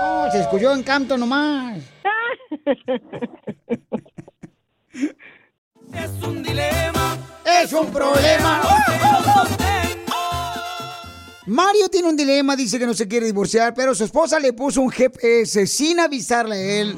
[0.00, 1.82] Oh, se escuchó en canto nomás.
[4.92, 7.18] Es un dilema.
[7.44, 8.62] Es un problema.
[11.46, 14.80] Mario tiene un dilema, dice que no se quiere divorciar, pero su esposa le puso
[14.80, 16.96] un GPS sin avisarle a él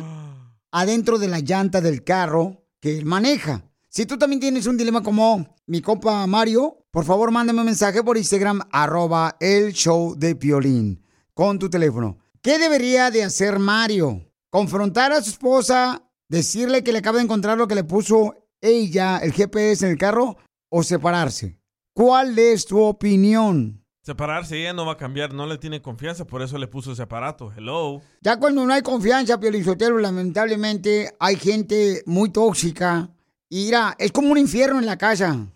[0.70, 3.64] adentro de la llanta del carro que él maneja.
[3.88, 8.02] Si tú también tienes un dilema como mi compa Mario, por favor mándame un mensaje
[8.02, 11.02] por Instagram, arroba el show de Piolín,
[11.33, 12.18] con tu teléfono.
[12.42, 14.30] ¿Qué debería de hacer Mario?
[14.50, 16.04] ¿Confrontar a su esposa,
[16.35, 19.99] decirle que le acaba de encontrar lo que le puso ella, el GPS en el
[19.99, 20.37] carro,
[20.68, 21.59] o separarse?
[21.94, 23.83] ¿Cuál es tu opinión?
[24.03, 27.03] Separarse, ella no va a cambiar, no le tiene confianza, por eso le puso ese
[27.03, 27.53] aparato.
[27.57, 28.03] Hello.
[28.20, 33.09] Ya cuando no hay confianza, Piolizotelo, lamentablemente hay gente muy tóxica.
[33.49, 35.47] Y mira, es como un infierno en la casa.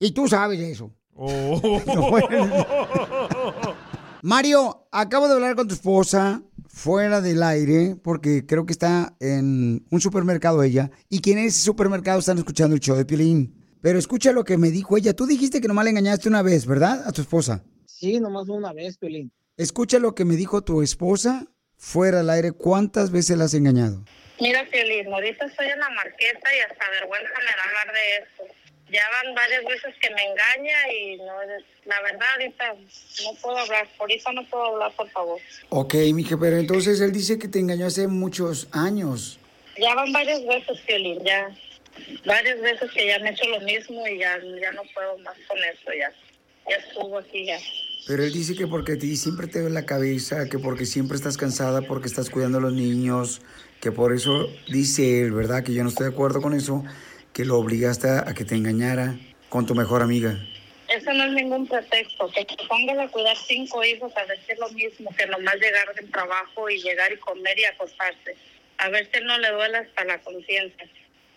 [0.00, 0.90] Y tú sabes eso.
[4.22, 6.42] Mario, acabo de hablar con tu esposa
[6.74, 10.90] fuera del aire, porque creo que está en un supermercado ella.
[11.08, 13.64] Y que en ese supermercado están escuchando el show de Piolín.
[13.80, 15.14] Pero escucha lo que me dijo ella.
[15.14, 17.06] Tú dijiste que nomás le engañaste una vez, ¿verdad?
[17.06, 17.64] A tu esposa.
[17.86, 19.30] Sí, nomás una vez, Piolín.
[19.56, 22.52] Escucha lo que me dijo tu esposa fuera del aire.
[22.52, 24.04] ¿Cuántas veces la has engañado?
[24.40, 28.53] Mira, Piolín, ahorita estoy en la marqueta y hasta vergüenza me da hablar de esto.
[28.94, 31.34] Ya van varias veces que me engaña y no,
[31.84, 32.74] la verdad ahorita
[33.24, 33.88] no puedo hablar.
[33.98, 35.40] Ahorita no puedo hablar, por favor.
[35.70, 39.40] Ok, mija, pero entonces él dice que te engañó hace muchos años.
[39.80, 41.48] Ya van varias veces, Piolín, ya.
[42.24, 45.36] Varias veces que ya me he hecho lo mismo y ya, ya no puedo más
[45.48, 46.12] con eso, ya.
[46.70, 47.58] Ya estuvo aquí, ya.
[48.06, 51.16] Pero él dice que porque a ti siempre te ve la cabeza, que porque siempre
[51.16, 53.42] estás cansada, porque estás cuidando a los niños,
[53.80, 55.64] que por eso dice él, ¿verdad?
[55.64, 56.84] Que yo no estoy de acuerdo con eso,
[57.34, 59.18] que lo obligaste a, que te engañara
[59.50, 60.38] con tu mejor amiga.
[60.88, 62.30] Eso no es ningún pretexto.
[62.30, 66.10] Que te pongas a cuidar cinco hijos a decir lo mismo que nomás llegar del
[66.10, 68.36] trabajo y llegar y comer y acostarse.
[68.78, 70.88] A ver si no le duele hasta la conciencia.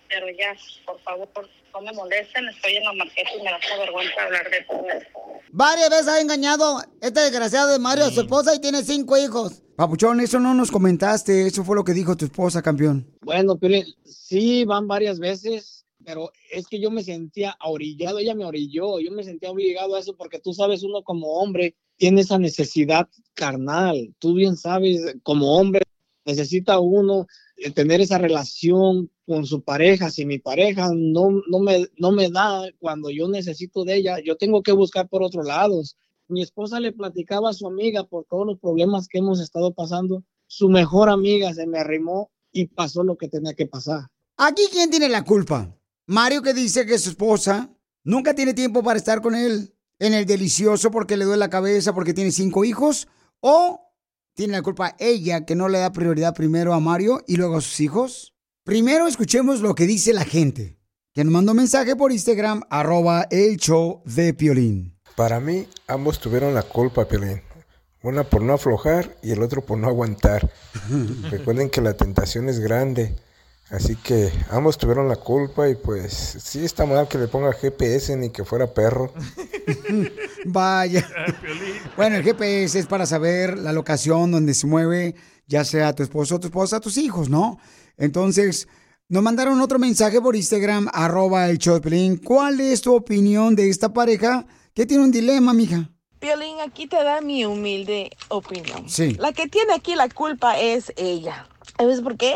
[0.08, 0.56] Pero ya,
[0.86, 1.30] por favor,
[1.74, 2.48] no me molesten.
[2.48, 5.20] Estoy en la marqueta y me da vergüenza hablar de todo esto.
[5.50, 9.64] Varias veces ha engañado este desgraciado de Mario a su esposa y tiene cinco hijos.
[9.76, 13.08] Papuchón, eso no nos comentaste, eso fue lo que dijo tu esposa, campeón.
[13.22, 18.46] Bueno, Piolín, sí, van varias veces, pero es que yo me sentía orillado, ella me
[18.46, 22.40] orilló, yo me sentía obligado a eso porque tú sabes, uno como hombre tiene esa
[22.40, 25.82] necesidad carnal, tú bien sabes, como hombre
[26.24, 30.10] necesita uno eh, tener esa relación con su pareja.
[30.10, 34.38] Si mi pareja no, no, me, no me da cuando yo necesito de ella, yo
[34.38, 35.98] tengo que buscar por otros lados.
[36.30, 40.24] Mi esposa le platicaba a su amiga por todos los problemas que hemos estado pasando.
[40.46, 44.08] Su mejor amiga se me arrimó y pasó lo que tenía que pasar.
[44.38, 45.74] Aquí, ¿quién tiene la culpa?
[46.08, 47.70] Mario que dice que su esposa
[48.04, 51.94] nunca tiene tiempo para estar con él en el delicioso porque le duele la cabeza
[51.94, 53.10] porque tiene cinco hijos
[53.42, 53.82] o
[54.34, 57.62] tiene la culpa ella que no le da prioridad primero a Mario y luego a
[57.62, 58.34] sus hijos.
[58.64, 60.78] Primero escuchemos lo que dice la gente.
[61.14, 64.96] Que nos mandó mensaje por Instagram, arroba el show de Piolín.
[65.16, 67.42] Para mí, ambos tuvieron la culpa, Piolín.
[68.04, 70.50] Una por no aflojar y el otro por no aguantar.
[71.32, 73.16] Recuerden que la tentación es grande.
[73.70, 78.16] Así que ambos tuvieron la culpa y pues sí está mal que le ponga GPS
[78.16, 79.14] ni que fuera perro.
[80.46, 81.06] Vaya.
[81.98, 85.16] Bueno, el GPS es para saber la locación donde se mueve,
[85.48, 87.60] ya sea tu esposo, tu esposa, tus hijos, ¿no?
[87.98, 88.70] Entonces,
[89.10, 92.18] nos mandaron otro mensaje por Instagram, arroba el Piolín.
[92.18, 95.90] ¿Cuál es tu opinión de esta pareja que tiene un dilema, mija?
[96.20, 98.90] Piolín, aquí te da mi humilde opinión.
[98.90, 99.14] Sí.
[99.20, 101.48] La que tiene aquí la culpa es ella.
[101.78, 102.36] ¿Sabes por qué?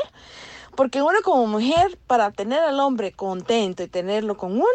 [0.76, 4.66] Porque uno como mujer, para tener al hombre contento y tenerlo con uno,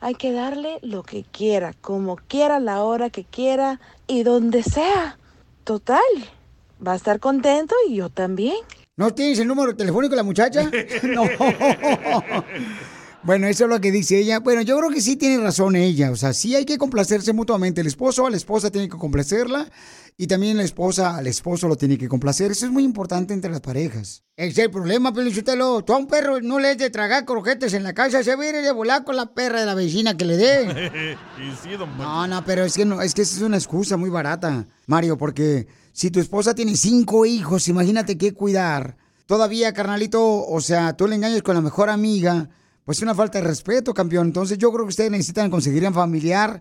[0.00, 5.18] hay que darle lo que quiera, como quiera, la hora que quiera y donde sea.
[5.64, 6.00] Total,
[6.86, 8.56] va a estar contento y yo también.
[8.96, 10.70] ¿No tienes el número telefónico de la muchacha?
[11.02, 11.24] no.
[13.22, 14.40] Bueno, eso es lo que dice ella.
[14.40, 16.10] Bueno, yo creo que sí tiene razón ella.
[16.10, 17.82] O sea, sí hay que complacerse mutuamente.
[17.82, 19.70] El esposo a la esposa tiene que complacerla
[20.20, 22.50] y también la esposa al esposo lo tiene que complacer.
[22.50, 24.22] Eso es muy importante entre las parejas.
[24.36, 25.82] Ese es el problema, Pelichotelo.
[25.82, 28.22] Tú a un perro no le has de tragar croquetes en la casa.
[28.22, 31.16] Se va a ir de volar con la perra de la vecina que le dé.
[31.38, 31.70] y sí.
[31.96, 35.16] No, no, pero es que no, es que esa es una excusa muy barata, Mario,
[35.16, 38.98] porque si tu esposa tiene cinco hijos, imagínate qué cuidar.
[39.24, 42.50] Todavía, carnalito, o sea, tú le engañas con la mejor amiga,
[42.84, 44.26] pues es una falta de respeto, campeón.
[44.26, 46.60] Entonces yo creo que ustedes necesitan conseguir un familiar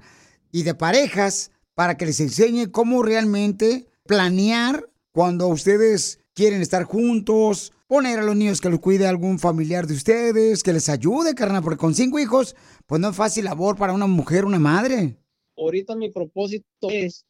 [0.49, 7.71] y de parejas para que les enseñe cómo realmente planear cuando ustedes quieren estar juntos,
[7.87, 11.63] poner a los niños que los cuide algún familiar de ustedes, que les ayude, carnal,
[11.63, 15.15] porque con cinco hijos, pues no es fácil labor para una mujer, una madre.
[15.55, 17.25] Ahorita mi propósito es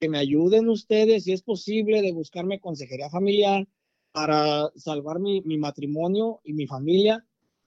[0.00, 3.64] que me ayuden ustedes, si es posible, de buscarme consejería familiar
[4.10, 7.24] para salvar mi, mi matrimonio y mi familia.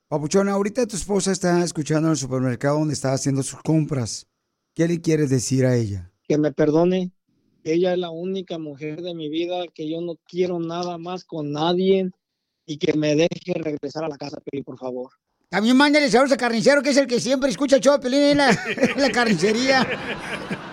[0.09, 4.27] Papuchón, ahorita tu esposa está escuchando en el supermercado donde está haciendo sus compras.
[4.73, 6.11] ¿Qué le quieres decir a ella?
[6.27, 7.11] Que me perdone.
[7.63, 11.51] Ella es la única mujer de mi vida, que yo no quiero nada más con
[11.51, 12.09] nadie
[12.65, 15.11] y que me deje regresar a la casa, Peli, por favor.
[15.49, 18.21] También mándale saludos a Carnicero, que es el que siempre escucha el show de Pelín
[18.21, 19.85] en la, en la carnicería.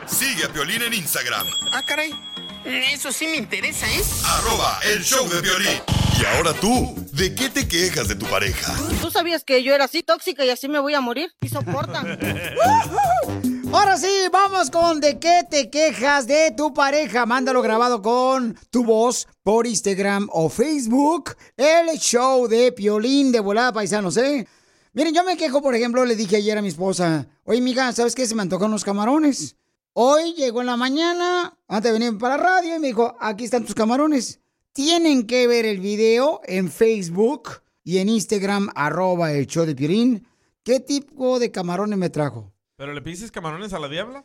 [0.06, 2.12] Sigue a Piolín en Instagram, Ah, caray.
[2.64, 4.00] Eso sí me interesa, ¿eh?
[4.24, 5.80] arroba el show de Piolín.
[6.20, 8.72] Y ahora tú, ¿de qué te quejas de tu pareja?
[9.02, 11.30] ¿Tú sabías que yo era así tóxica y así me voy a morir?
[11.40, 12.18] ¿Y soportan?
[13.70, 17.26] Ahora sí, vamos con de qué te quejas de tu pareja.
[17.26, 21.36] Mándalo grabado con tu voz por Instagram o Facebook.
[21.54, 24.46] El show de Piolín de volada paisanos, ¿eh?
[24.94, 28.14] Miren, yo me quejo, por ejemplo, le dije ayer a mi esposa, oye, mija, ¿sabes
[28.14, 28.26] qué?
[28.26, 29.54] Se me antojan unos camarones.
[29.92, 33.44] Hoy llegó en la mañana, antes de venir para la radio, y me dijo, aquí
[33.44, 34.40] están tus camarones.
[34.72, 40.26] Tienen que ver el video en Facebook y en Instagram, arroba el show de Piolín.
[40.62, 42.50] ¿Qué tipo de camarones me trajo?
[42.78, 44.24] ¿Pero le pides camarones a la diabla?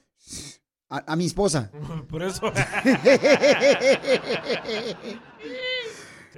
[0.87, 1.71] A, a mi esposa.
[2.07, 2.53] Por eso.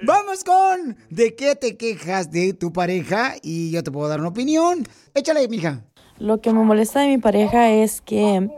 [0.02, 3.34] Vamos con ¿de qué te quejas de tu pareja?
[3.42, 4.86] Y yo te puedo dar una opinión.
[5.12, 5.84] Échale, mija.
[6.18, 8.48] Lo que me molesta de mi pareja es que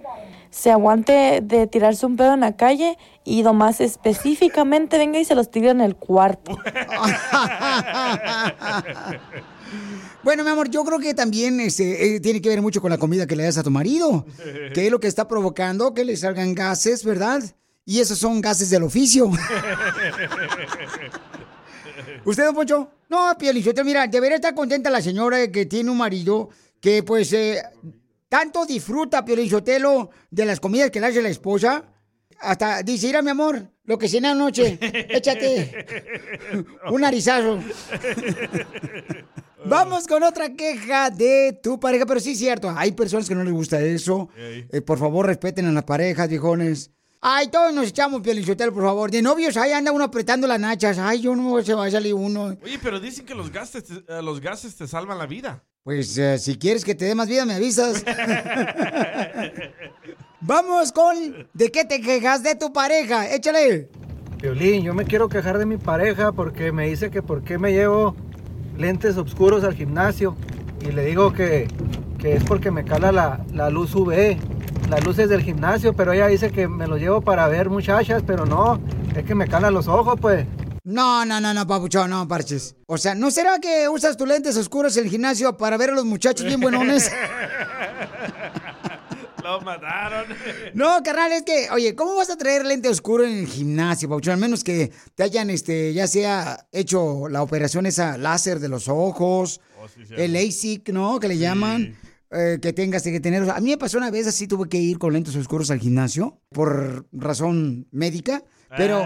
[0.50, 5.34] se aguante de tirarse un pedo en la calle y nomás específicamente venga y se
[5.34, 6.56] los tire en el cuarto.
[10.22, 12.98] Bueno, mi amor, yo creo que también este, eh, tiene que ver mucho con la
[12.98, 14.26] comida que le das a tu marido.
[14.74, 17.42] Que es lo que está provocando que le salgan gases, ¿verdad?
[17.84, 19.30] Y esos son gases del oficio.
[22.24, 22.90] ¿Usted, don Poncho?
[23.08, 26.50] No, Pielichotelo, mira, debería estar contenta la señora que tiene un marido
[26.80, 27.62] que, pues, eh,
[28.28, 31.84] tanto disfruta, Pielichotelo, de las comidas que le hace la esposa.
[32.40, 35.86] Hasta dice, mira, mi amor, lo que cené anoche, échate
[36.90, 37.58] un narizazo.
[39.68, 43.44] Vamos con otra queja de tu pareja, pero sí es cierto, hay personas que no
[43.44, 44.28] les gusta eso.
[44.36, 46.90] Eh, por favor, respeten a las parejas, viejones.
[47.20, 49.10] Ay, todos nos echamos Pielichotelo, por favor.
[49.10, 50.98] De novios, ahí anda uno apretando las nachas.
[50.98, 52.56] Ay, yo no se va a salir uno.
[52.62, 55.64] Oye, pero dicen que los gases, te- eh, los gases te salvan la vida.
[55.82, 58.04] Pues eh, si quieres que te dé más vida, me avisas.
[60.40, 63.32] Vamos con ¿de qué te quejas de tu pareja?
[63.34, 63.88] Échale.
[64.40, 67.72] Violín, yo me quiero quejar de mi pareja porque me dice que por qué me
[67.72, 68.14] llevo
[68.78, 70.36] lentes oscuros al gimnasio
[70.80, 71.68] y le digo que,
[72.18, 74.36] que es porque me cala la, la luz UV,
[74.88, 78.46] las luces del gimnasio, pero ella dice que me los llevo para ver muchachas, pero
[78.46, 78.80] no,
[79.14, 80.46] es que me cala los ojos, pues.
[80.84, 82.74] No, no, no, no, papuchón, no, parches.
[82.86, 85.94] O sea, ¿no será que usas tus lentes oscuros en el gimnasio para ver a
[85.94, 87.12] los muchachos bien buenones?
[89.48, 90.26] Lo mataron.
[90.74, 94.34] No, carnal, es que, oye, ¿cómo vas a traer lente oscuro en el gimnasio, Pabuchón?
[94.34, 98.88] Al menos que te hayan, este, ya sea hecho la operación esa láser de los
[98.88, 99.60] ojos,
[100.16, 101.18] el LASIK, ¿no?
[101.18, 101.96] Que le llaman.
[102.30, 103.48] eh, que tengas que tener.
[103.50, 106.38] A mí me pasó una vez así, tuve que ir con lentes oscuros al gimnasio
[106.50, 108.42] por razón médica,
[108.76, 108.98] pero.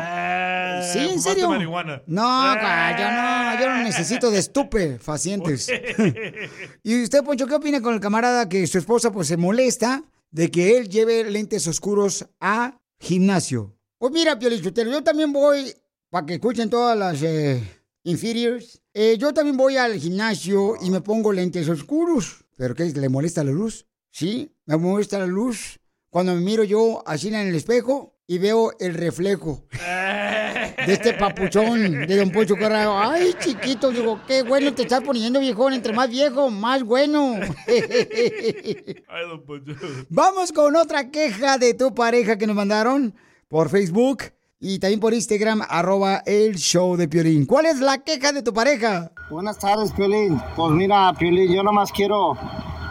[0.93, 1.49] sí, en serio.
[1.49, 2.03] marihuana.
[2.09, 5.69] No, ca- yo no, yo no necesito de estupefacientes.
[6.83, 10.03] ¿Y usted, Poncho, qué opina con el camarada que su esposa pues se molesta
[10.33, 13.77] de que él lleve lentes oscuros a gimnasio?
[13.99, 15.73] Pues mira, Piolichotero, yo también voy,
[16.11, 17.63] para que escuchen todas las eh,
[18.03, 22.45] inferiors, eh, yo también voy al gimnasio y me pongo lentes oscuros.
[22.57, 22.87] ¿Pero qué?
[22.87, 23.87] ¿Le molesta la luz?
[24.11, 25.79] Sí, me molesta la luz.
[26.11, 29.67] Cuando me miro yo así en el espejo y veo el reflejo
[30.87, 32.99] de este papuchón de Don Poncho Corrado.
[32.99, 35.73] Ay, chiquito, digo, qué bueno te estás poniendo, viejón.
[35.73, 37.37] Entre más viejo, más bueno.
[37.67, 39.75] Ay, don Poncho.
[40.09, 43.15] Vamos con otra queja de tu pareja que nos mandaron
[43.49, 44.25] por Facebook.
[44.65, 47.47] Y también por Instagram, arroba el show de Piolín.
[47.47, 49.11] ¿Cuál es la queja de tu pareja?
[49.29, 50.41] Buenas tardes, Piolín.
[50.55, 52.39] Pues mira, Piolín, yo nomás quiero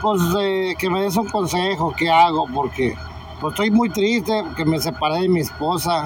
[0.02, 2.46] pues, eh, que me des un consejo, ¿qué hago?
[2.54, 2.94] Porque
[3.40, 6.06] pues, estoy muy triste porque me separé de mi esposa.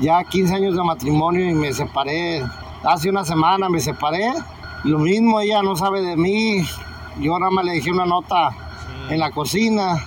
[0.00, 2.42] Ya 15 años de matrimonio y me separé.
[2.82, 4.32] Hace una semana me separé.
[4.84, 6.66] Lo mismo, ella no sabe de mí.
[7.20, 8.50] Yo nada más le dejé una nota
[9.08, 10.04] en la cocina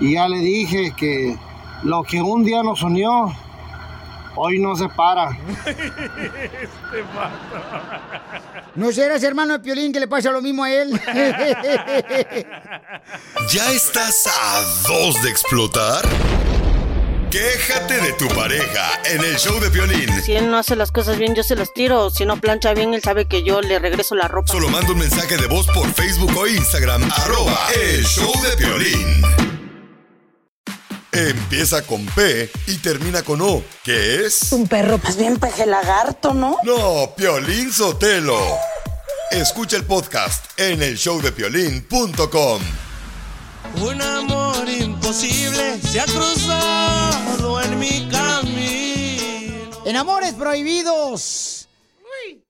[0.00, 1.36] y ya le dije que
[1.82, 3.32] lo que un día nos unió,
[4.36, 5.30] hoy no se para.
[5.66, 7.04] Este.
[8.76, 10.90] ¿No serás hermano de Piolín que le pasa lo mismo a él?
[13.50, 16.04] ¿Ya estás a dos de explotar?
[17.30, 20.08] Quéjate de tu pareja en el show de violín.
[20.22, 22.10] Si él no hace las cosas bien, yo se las tiro.
[22.10, 24.52] Si no plancha bien, él sabe que yo le regreso la ropa.
[24.52, 29.22] Solo manda un mensaje de voz por Facebook o Instagram, arroba el show de violín.
[31.12, 34.52] Empieza con P y termina con O, ¿qué es?
[34.52, 36.58] Un perro, pues bien peje lagarto, ¿no?
[36.62, 38.38] No, Piolín Sotelo.
[39.30, 42.60] Escucha el podcast en el showdepiolín.com.
[43.80, 44.68] Un amor
[45.06, 49.70] imposible se ha cruzado en mi camino.
[49.84, 51.68] En Amores Prohibidos.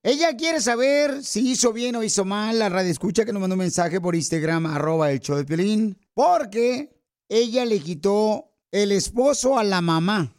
[0.02, 3.56] Ella quiere saber si hizo bien o hizo mal la radio escucha que nos mandó
[3.56, 6.98] un mensaje por Instagram, arroba el show de Piolín, porque
[7.28, 10.34] ella le quitó el esposo a la mamá.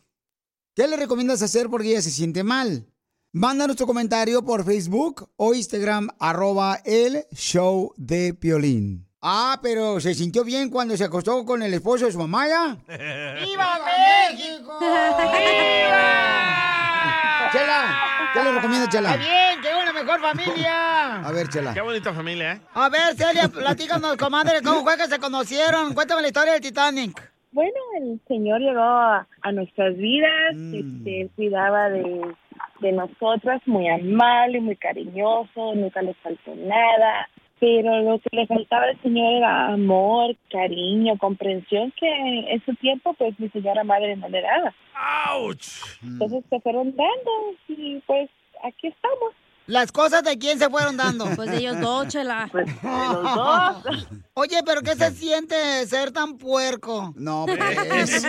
[0.75, 2.87] ¿Qué le recomiendas hacer porque ella se siente mal?
[3.31, 9.06] Mándanos tu comentario por Facebook o Instagram, arroba el show de Piolín.
[9.29, 12.77] Ah, pero se sintió bien cuando se acostó con el esposo de su mamá, ¿ya?
[12.87, 13.77] ¡Viva
[14.31, 14.79] México!
[14.79, 15.99] ¡Viva!
[17.51, 19.15] Chela, ¿qué le recomienda, Chela?
[19.15, 21.15] Está bien, que una mejor familia.
[21.27, 21.73] A ver, Chela.
[21.73, 22.61] Qué bonita familia, ¿eh?
[22.73, 25.93] A ver, Celia, platícanos, comadre, ¿cómo fue que se conocieron?
[25.93, 27.31] Cuéntame la historia del Titanic.
[27.51, 32.33] Bueno, el Señor llegó a, a nuestras vidas, este, él cuidaba de,
[32.79, 37.27] de nosotras, muy amable, muy cariñoso, nunca le faltó nada,
[37.59, 42.07] pero lo que le faltaba al Señor era amor, cariño, comprensión, que
[42.51, 44.73] en su tiempo, pues mi señora madre no le daba.
[46.03, 47.31] Entonces se fueron dando
[47.67, 48.29] y pues
[48.63, 49.33] aquí estamos.
[49.67, 51.25] ¿Las cosas de quién se fueron dando?
[51.35, 52.47] Pues de ellos dos, chela.
[52.51, 54.07] Pues de los dos.
[54.33, 55.55] Oye, pero ¿qué se siente
[55.87, 57.13] ser tan puerco?
[57.17, 58.25] No, pues.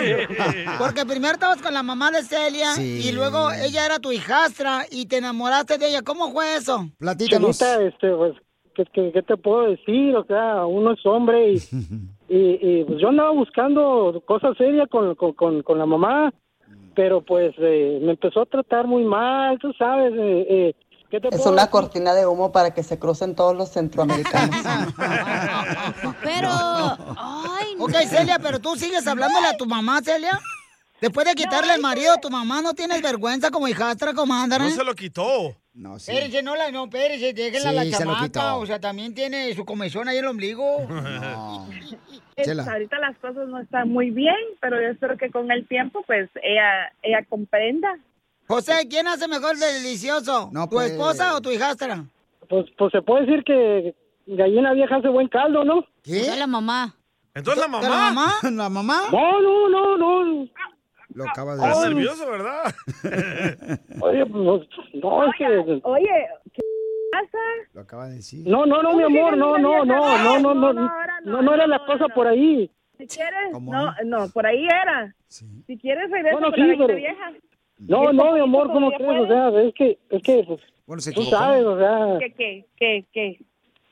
[0.78, 3.02] Porque primero estabas con la mamá de Celia Sí.
[3.08, 6.02] y luego ella era tu hijastra y te enamoraste de ella.
[6.02, 6.88] ¿Cómo fue eso?
[6.98, 7.58] Platícanos.
[7.58, 8.32] Chelita, este, pues,
[8.78, 10.16] ¿qué, qué, qué te puedo decir?
[10.16, 11.56] O sea, uno es hombre y,
[12.28, 16.32] y, y, pues yo andaba buscando cosas serias con, con, con, con la mamá,
[16.94, 20.12] pero pues eh, me empezó a tratar muy mal, tú sabes.
[20.16, 20.74] Eh, eh,
[21.10, 21.72] ¿qué te Es puedo una decir?
[21.72, 24.56] cortina de humo para que se crucen todos los centroamericanos.
[26.22, 30.38] Pero, ay, Ok, Celia, pero tú sigues hablándole a tu mamá, Celia.
[31.00, 34.58] Después de quitarle el marido a tu mamá, ¿no tienes vergüenza como hijastra, comadre?
[34.58, 35.54] No se lo quitó.
[35.78, 38.56] No, Espérese, no, la, no, espérese, déjenla a Sí, la chamaca.
[38.56, 40.86] O sea, también tiene su comezón ahí en el ombligo.
[42.36, 42.64] Es- Chela.
[42.64, 46.28] ahorita las cosas no están muy bien, pero yo espero que con el tiempo, pues
[46.42, 47.96] ella, ella comprenda.
[48.46, 50.48] José, ¿quién hace mejor de delicioso?
[50.52, 50.90] No, ¿Tu pues.
[50.92, 52.04] esposa o tu hijastra?
[52.48, 53.94] Pues, pues se puede decir que
[54.26, 55.84] gallina vieja hace buen caldo, ¿no?
[56.02, 56.34] ¿Qué?
[56.36, 56.94] la mamá.
[57.34, 57.88] Entonces la ¿De mamá.
[57.88, 58.34] la mamá?
[58.50, 59.00] ¿La mamá?
[59.12, 60.48] No, no, no, no.
[61.18, 61.94] Lo acaba de Estás decir.
[61.96, 62.62] nervioso, ¿verdad?
[64.00, 65.80] Oye, pues, no, es que...
[65.82, 66.60] Oye, ¿qué
[67.10, 67.38] pasa?
[67.74, 68.46] Lo acaba de decir.
[68.46, 70.72] No, no, no, mi amor, no, no, no, no, no, no,
[71.24, 72.70] no, no era la cosa por ahí.
[72.98, 75.14] Si quieres, ¿Cómo no, no, por ahí era.
[75.26, 77.32] Si quieres, regresa Bueno, con la sí, pero- vieja.
[77.80, 79.20] No, no, mi amor, ¿cómo crees?
[79.22, 82.64] O sea, es que, es que, pues, Bueno, se tú sabes, o sea, ¿Qué, qué,
[82.76, 83.40] qué, qué?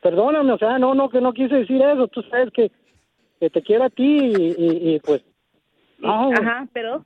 [0.03, 2.71] perdóname, o sea, no, no, que no quise decir eso, tú sabes que,
[3.39, 5.23] que te quiero a ti y, y, y, pues,
[5.99, 7.05] no, Ajá, pero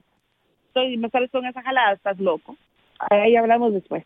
[0.72, 2.56] soy, me sales con esa jalada, estás loco.
[3.10, 4.04] Ahí hablamos después.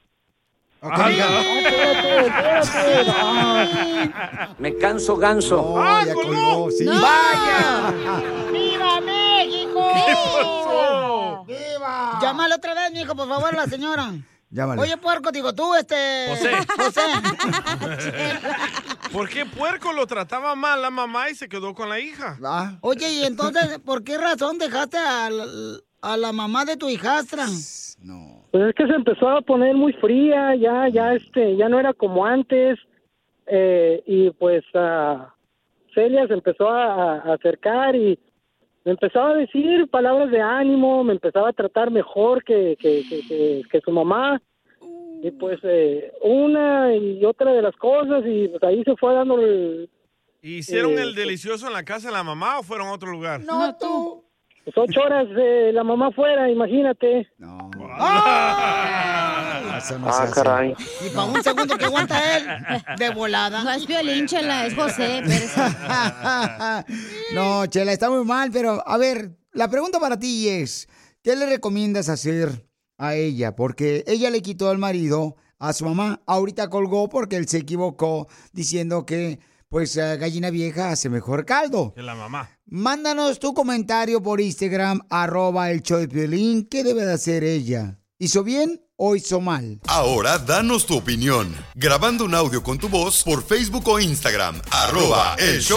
[0.81, 1.41] Ok, hija.
[1.41, 2.27] espérate,
[2.61, 4.55] espérate, no.
[4.59, 5.57] Me canso ganso.
[5.77, 6.85] No, ya colgó, sí.
[6.85, 8.51] ¡Vaya!
[8.53, 9.93] ¡Viva México!
[9.95, 11.45] pasó?
[11.47, 12.19] ¡Viva!
[12.21, 14.13] Llámale otra vez, mijo, por favor, la señora.
[14.51, 14.83] Llámale.
[14.83, 16.27] Oye, puerco, digo tú, este...
[16.29, 16.53] José.
[16.77, 17.01] José.
[19.11, 22.39] ¿Por qué puerco lo trataba mal la mamá y se quedó con la hija?
[22.45, 25.47] Ah, Oye, y entonces, ¿por qué razón dejaste a la,
[26.13, 27.47] a la mamá de tu hijastra?
[28.03, 28.45] no.
[28.51, 31.93] Pues es que se empezó a poner muy fría, ya, ya, este, ya no era
[31.93, 32.79] como antes,
[33.47, 35.35] eh, y pues ah,
[35.95, 38.19] Celia se empezó a, a acercar y
[38.85, 43.27] me empezaba a decir palabras de ánimo, me empezaba a tratar mejor que, que, que,
[43.27, 44.41] que- que su mamá,
[45.23, 49.39] y pues eh, una y otra de las cosas, y pues ahí se fue dando
[49.41, 49.89] el,
[50.43, 53.41] ¿Hicieron Eh, el delicioso en la casa de la mamá o fueron a otro lugar?
[53.41, 54.24] No, tú.
[54.65, 57.29] Pues, ocho horas de la mamá fuera, imagínate.
[57.39, 57.71] No.
[59.79, 60.33] Eso no se Ah, hace.
[60.35, 60.75] caray.
[61.05, 62.47] Y para un segundo que aguanta él,
[62.99, 63.63] de volada.
[63.65, 65.55] No es Piolín, chela, es José Pérez.
[67.35, 70.89] no, Chela, está muy mal, pero a ver, la pregunta para ti es,
[71.23, 72.67] ¿qué le recomiendas hacer
[72.99, 73.55] a ella?
[73.57, 76.21] Porque ella le quitó al marido a su mamá.
[76.27, 79.39] Ahorita colgó porque él se equivocó diciendo que,
[79.75, 81.93] pues, eh, gallina vieja hace mejor caldo.
[81.97, 82.49] Que la mamá.
[82.67, 86.65] Mándanos tu comentario por Instagram, arroba el show de.
[86.71, 87.99] ¿Qué debe de hacer ella?
[88.17, 89.81] ¿Hizo bien o hizo mal?
[89.89, 91.53] Ahora danos tu opinión.
[91.75, 94.63] Grabando un audio con tu voz por Facebook o Instagram.
[94.71, 95.77] Arroba el show.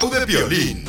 [0.00, 0.84] Show de Piolín.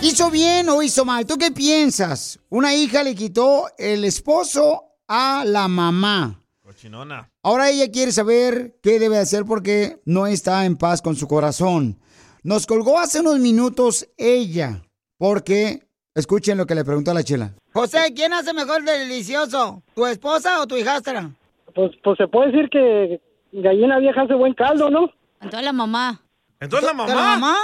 [0.00, 1.26] ¿Hizo bien o hizo mal?
[1.26, 2.38] ¿Tú qué piensas?
[2.48, 6.44] Una hija le quitó el esposo a la mamá.
[6.62, 7.28] Cochinona.
[7.42, 11.98] Ahora ella quiere saber qué debe hacer porque no está en paz con su corazón.
[12.44, 14.80] Nos colgó hace unos minutos ella,
[15.18, 15.80] porque
[16.14, 17.54] escuchen lo que le preguntó a la chela.
[17.72, 19.82] José, ¿quién hace mejor de delicioso?
[19.96, 21.32] ¿Tu esposa o tu hijastra?
[21.74, 23.20] Pues, pues se puede decir que
[23.62, 25.10] gallina vieja hace buen caldo, ¿no?
[25.40, 26.20] Entonces la mamá.
[26.60, 27.14] Entonces la ¿De mamá.
[27.14, 27.56] la mamá?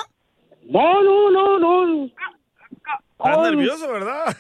[0.65, 2.05] No, no, no, no.
[2.05, 2.19] Estás
[3.19, 3.43] Ay.
[3.51, 4.37] nervioso, ¿verdad?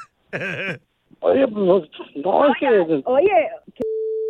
[1.20, 3.02] Oye, pues, no, es que...
[3.04, 3.82] Oye, ¿qué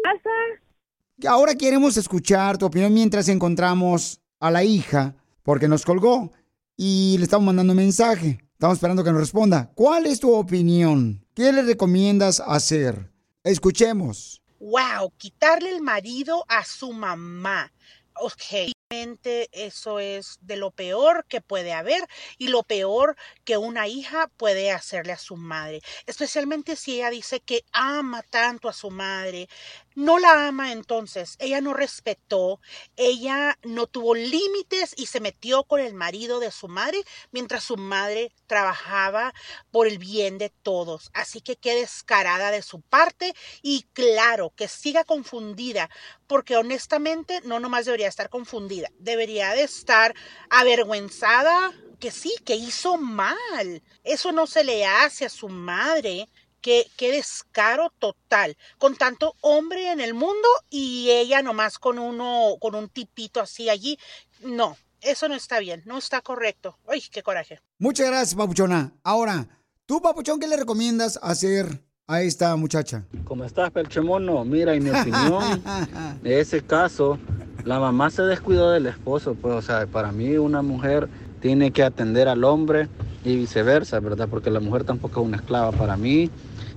[0.02, 1.30] pasa?
[1.32, 6.30] Ahora queremos escuchar tu opinión mientras encontramos a la hija, porque nos colgó
[6.76, 8.38] y le estamos mandando un mensaje.
[8.52, 9.70] Estamos esperando que nos responda.
[9.74, 11.24] ¿Cuál es tu opinión?
[11.34, 13.10] ¿Qué le recomiendas hacer?
[13.44, 14.41] Escuchemos.
[14.62, 17.72] Wow, quitarle el marido a su mamá.
[18.14, 18.72] Ok,
[19.52, 22.02] eso es de lo peor que puede haber
[22.38, 27.40] y lo peor que una hija puede hacerle a su madre, especialmente si ella dice
[27.40, 29.48] que ama tanto a su madre.
[29.94, 32.60] No la ama entonces, ella no respetó,
[32.96, 37.76] ella no tuvo límites y se metió con el marido de su madre mientras su
[37.76, 39.34] madre trabajaba
[39.70, 41.10] por el bien de todos.
[41.12, 45.90] Así que qué descarada de su parte y claro que siga confundida,
[46.26, 50.14] porque honestamente no nomás debería estar confundida, debería de estar
[50.50, 51.72] avergüenzada
[52.02, 53.80] que sí, que hizo mal.
[54.02, 56.28] Eso no se le hace a su madre.
[56.62, 62.56] Qué, qué descaro total, con tanto hombre en el mundo y ella nomás con uno,
[62.60, 63.98] con un tipito así allí.
[64.40, 66.78] No, eso no está bien, no está correcto.
[66.88, 67.60] Ay, qué coraje.
[67.78, 68.92] Muchas gracias, Papuchona.
[69.02, 69.48] Ahora,
[69.86, 73.04] tú, Papuchón, ¿qué le recomiendas hacer a esta muchacha?
[73.24, 74.44] ¿Cómo estás, Pelchemono?
[74.44, 75.62] Mira, en mi opinión,
[76.22, 77.18] de ese caso,
[77.64, 79.34] la mamá se descuidó del esposo.
[79.34, 81.08] Pues, o sea, para mí una mujer
[81.42, 82.88] tiene que atender al hombre
[83.24, 84.28] y viceversa, ¿verdad?
[84.30, 86.30] Porque la mujer tampoco es una esclava para mí.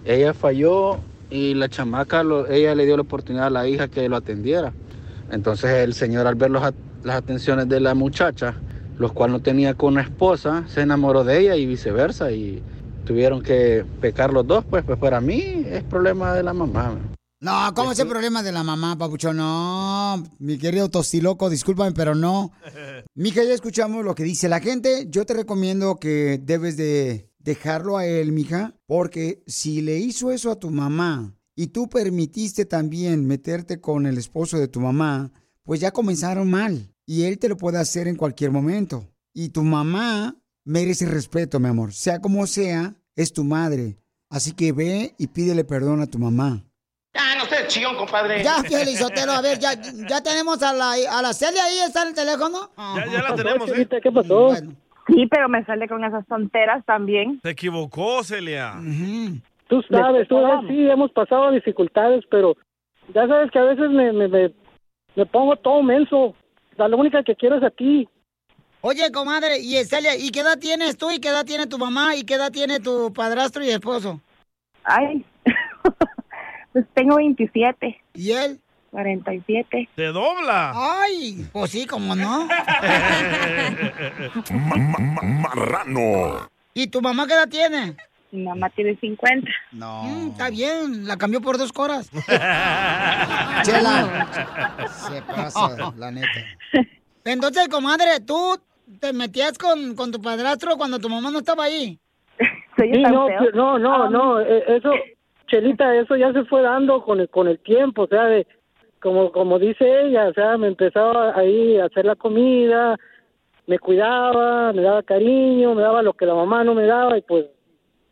[0.03, 0.97] Ella falló
[1.29, 4.73] y la chamaca, ella le dio la oportunidad a la hija que lo atendiera.
[5.31, 6.73] Entonces el señor al ver las
[7.15, 8.55] atenciones de la muchacha,
[8.97, 12.31] los cuales no tenía con una esposa, se enamoró de ella y viceversa.
[12.31, 12.61] Y
[13.05, 16.95] tuvieron que pecar los dos, pues, pues para mí es problema de la mamá.
[17.45, 19.37] No, ¿cómo es el problema de la mamá, Papuchón?
[19.37, 22.51] No, mi querido tostiloco, discúlpame, pero no.
[23.13, 25.05] Mija, ya escuchamos lo que dice la gente.
[25.11, 30.49] Yo te recomiendo que debes de dejarlo a él, mija, porque si le hizo eso
[30.49, 35.31] a tu mamá y tú permitiste también meterte con el esposo de tu mamá,
[35.61, 39.07] pues ya comenzaron mal y él te lo puede hacer en cualquier momento.
[39.35, 41.93] Y tu mamá merece respeto, mi amor.
[41.93, 43.99] Sea como sea, es tu madre.
[44.31, 46.65] Así que ve y pídele perdón a tu mamá.
[47.49, 48.43] Seas chillón, compadre.
[48.43, 49.73] Ya, Felizotelo, a ver, ya,
[50.07, 52.69] ya tenemos a la, a la Celia ahí, ¿está en el teléfono?
[52.77, 53.87] Ya, ya la tenemos, ¿eh?
[54.01, 54.55] ¿Qué pasó?
[55.07, 57.39] Sí, pero me sale con esas tonteras también.
[57.43, 58.73] Se equivocó, Celia.
[59.67, 62.55] Tú sabes, tú sabes, sí, hemos pasado dificultades, pero
[63.13, 64.53] ya sabes que a veces me, me, me,
[65.15, 66.35] me pongo todo menso.
[66.77, 68.07] La única que quiero es a ti.
[68.81, 72.15] Oye, comadre, y Celia, ¿y qué edad tienes tú y qué edad tiene tu mamá
[72.15, 74.21] y qué edad tiene tu padrastro y esposo?
[74.83, 75.25] Ay,
[76.75, 78.01] pues tengo 27.
[78.15, 78.59] ¿Y él?
[78.91, 79.87] 47.
[79.95, 80.73] ¡Te dobla!
[80.75, 82.47] Ay, pues sí, como no.
[84.51, 86.49] Ma- ma- ma- marrano.
[86.73, 87.95] ¿Y tu mamá qué edad tiene?
[88.31, 89.47] Mi mamá tiene 50.
[89.71, 90.03] No.
[90.29, 92.09] está bien, la cambió por dos coras.
[93.63, 94.27] Chela.
[95.09, 96.27] Se pasa, la neta.
[97.23, 98.59] Entonces, comadre, ¿tú
[98.99, 101.97] te metías con, con tu padrastro cuando tu mamá no estaba ahí?
[102.77, 104.91] Sí, no, que- no, no, no, eh, eso,
[105.47, 108.47] Chelita, eso ya se fue dando con el, con el tiempo, o sea, de,
[109.01, 112.97] como, como dice ella, o sea, me empezaba ahí a hacer la comida,
[113.67, 117.21] me cuidaba, me daba cariño, me daba lo que la mamá no me daba y
[117.21, 117.45] pues,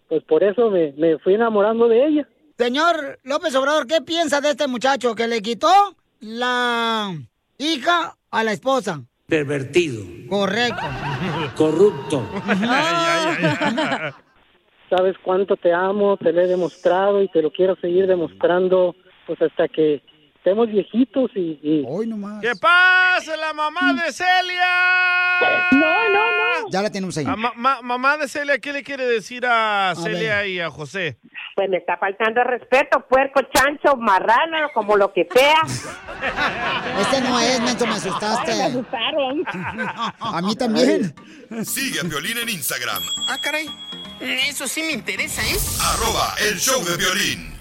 [0.09, 2.27] pues por eso me, me fui enamorando de ella.
[2.57, 5.69] Señor López Obrador, ¿qué piensa de este muchacho que le quitó
[6.19, 7.11] la
[7.57, 9.01] hija a la esposa?
[9.27, 10.83] Pervertido, Correcto.
[11.55, 12.21] corrupto.
[14.95, 19.41] Sabes cuánto te amo, te lo he demostrado y te lo quiero seguir demostrando, pues
[19.41, 20.03] hasta que
[20.35, 21.57] estemos viejitos y...
[21.63, 21.83] y...
[21.87, 22.41] Hoy nomás.
[22.41, 25.39] ¡Que pase la mamá de Celia!
[25.71, 25.79] No,
[26.09, 26.69] no, no.
[26.69, 27.25] Ya la tenemos ahí.
[27.25, 30.47] Ma- ma- mamá de Celia, ¿qué le quiere decir a, Celia ver.
[30.49, 31.17] y a José?
[31.55, 35.61] Pues me está faltando el respeto, puerco, chancho, marrano, como lo que sea.
[36.99, 38.51] Este no es, Mencho, me asustaste.
[38.51, 39.43] Ay, me asustaron.
[40.19, 41.13] A mí también.
[41.63, 43.01] Sigue a Violín en Instagram.
[43.29, 43.67] Ah, caray.
[44.19, 45.57] Eso sí me interesa, ¿eh?
[45.81, 47.53] Arroba el show de violín.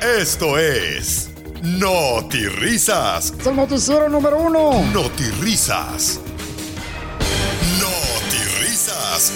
[0.00, 1.30] Esto es.
[1.62, 3.32] Notirrisas.
[3.38, 4.82] Es el noticiero número uno.
[4.92, 6.20] Notirrisas.
[7.80, 9.32] Notirrisas.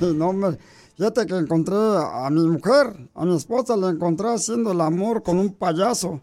[0.00, 0.58] Y no me...
[0.96, 5.38] Fíjate que encontré a mi mujer, a mi esposa, la encontré haciendo el amor con
[5.38, 6.20] un payaso.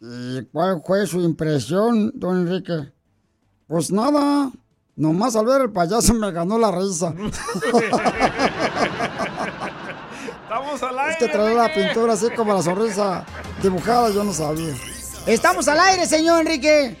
[0.00, 2.92] ¿Y cuál fue su impresión, don Enrique?
[3.68, 4.50] Pues nada,
[4.96, 7.14] nomás al ver el payaso me ganó la risa.
[10.42, 13.24] Estamos al Es que traía la pintura así como la sonrisa
[13.62, 14.74] dibujada, yo no sabía.
[15.26, 16.96] Estamos al aire, señor Enrique.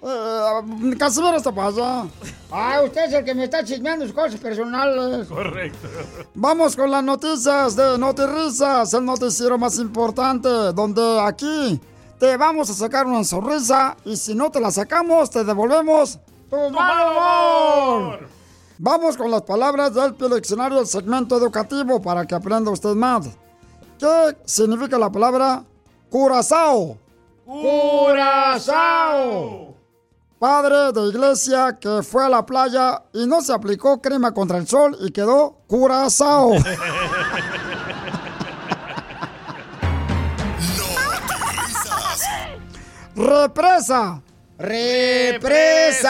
[0.00, 2.06] Eh, Casimiro está allá.
[2.50, 5.26] Ah, usted es el que me está chismeando sus cosas personales.
[5.26, 5.88] Correcto.
[6.34, 11.80] Vamos con las noticias de Notirrisas, el noticiero más importante, donde aquí
[12.18, 16.70] te vamos a sacar una sonrisa y si no te la sacamos, te devolvemos tu
[16.70, 18.28] mal humor.
[18.78, 23.28] Vamos con las palabras del Diccionario del segmento educativo para que aprenda usted más.
[23.98, 25.64] ¿Qué significa la palabra
[26.08, 26.96] curazao?
[27.44, 28.88] ¡Curazao!
[30.38, 34.68] Padre de iglesia que fue a la playa y no se aplicó crema contra el
[34.68, 36.52] sol y quedó curazao.
[43.16, 44.22] Represa.
[44.58, 46.04] Represa.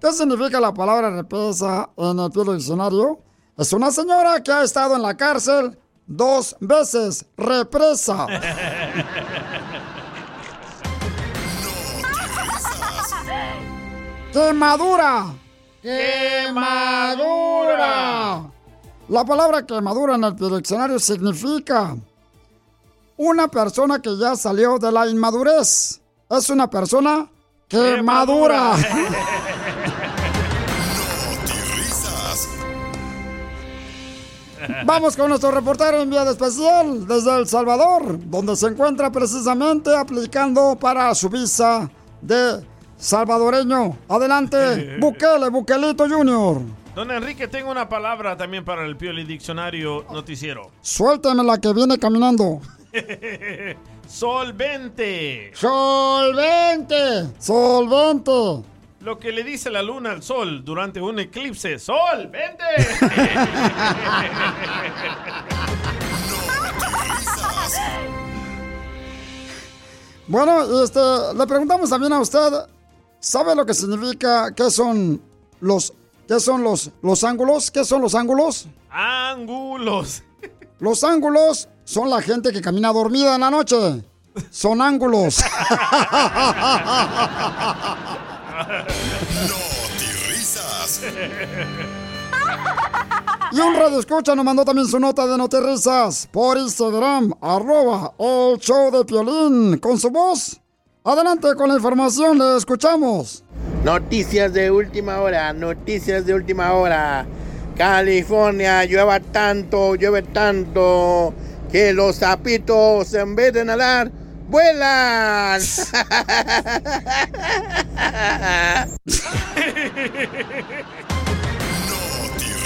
[0.00, 3.18] ¿Qué significa la palabra represa en el Pio diccionario?
[3.58, 5.76] Es una señora que ha estado en la cárcel
[6.06, 7.26] dos veces.
[7.36, 8.28] Represa.
[14.32, 15.34] Quemadura.
[15.82, 16.62] Quemadura.
[19.08, 21.96] La palabra quemadura en el diccionario significa
[23.16, 26.00] una persona que ya salió de la inmadurez.
[26.30, 27.28] Es una persona
[27.72, 28.74] quemadura.
[34.84, 41.12] Vamos con nuestro reportero enviado especial desde El Salvador, donde se encuentra precisamente aplicando para
[41.14, 42.64] su visa de
[42.96, 43.96] salvadoreño.
[44.08, 46.60] Adelante, Bukele, Bukelito Junior.
[46.94, 50.70] Don Enrique, tengo una palabra también para el Pioli Diccionario Noticiero.
[50.82, 52.60] Suéltame la que viene caminando.
[54.12, 55.52] Solvente.
[55.54, 57.30] Solvente.
[57.38, 58.62] Solvente.
[59.00, 61.78] Lo que le dice la luna al sol durante un eclipse.
[61.78, 62.64] ¡Sol, vente!
[70.28, 71.00] Bueno, este,
[71.36, 72.38] le preguntamos también a usted,
[73.18, 75.20] ¿sabe lo que significa, qué son
[75.60, 75.92] los,
[76.26, 77.70] qué son los, los ángulos?
[77.70, 78.66] ¿Qué son los ángulos?
[78.88, 80.22] Ángulos.
[80.78, 84.04] Los ángulos son la gente que camina dormida en la noche.
[84.50, 85.42] Son ángulos.
[89.48, 91.02] Notirrisas.
[93.52, 98.58] Y un radio escucha nos mandó también su nota de notirrisas por Instagram, arroba el
[98.58, 100.58] show de Piolín, con su voz.
[101.04, 103.44] Adelante con la información, le escuchamos.
[103.84, 107.26] Noticias de última hora, noticias de última hora.
[107.76, 111.34] California, llueva tanto, llueve tanto,
[111.72, 114.12] que los sapitos en vez de nadar,
[114.48, 115.58] vuelan.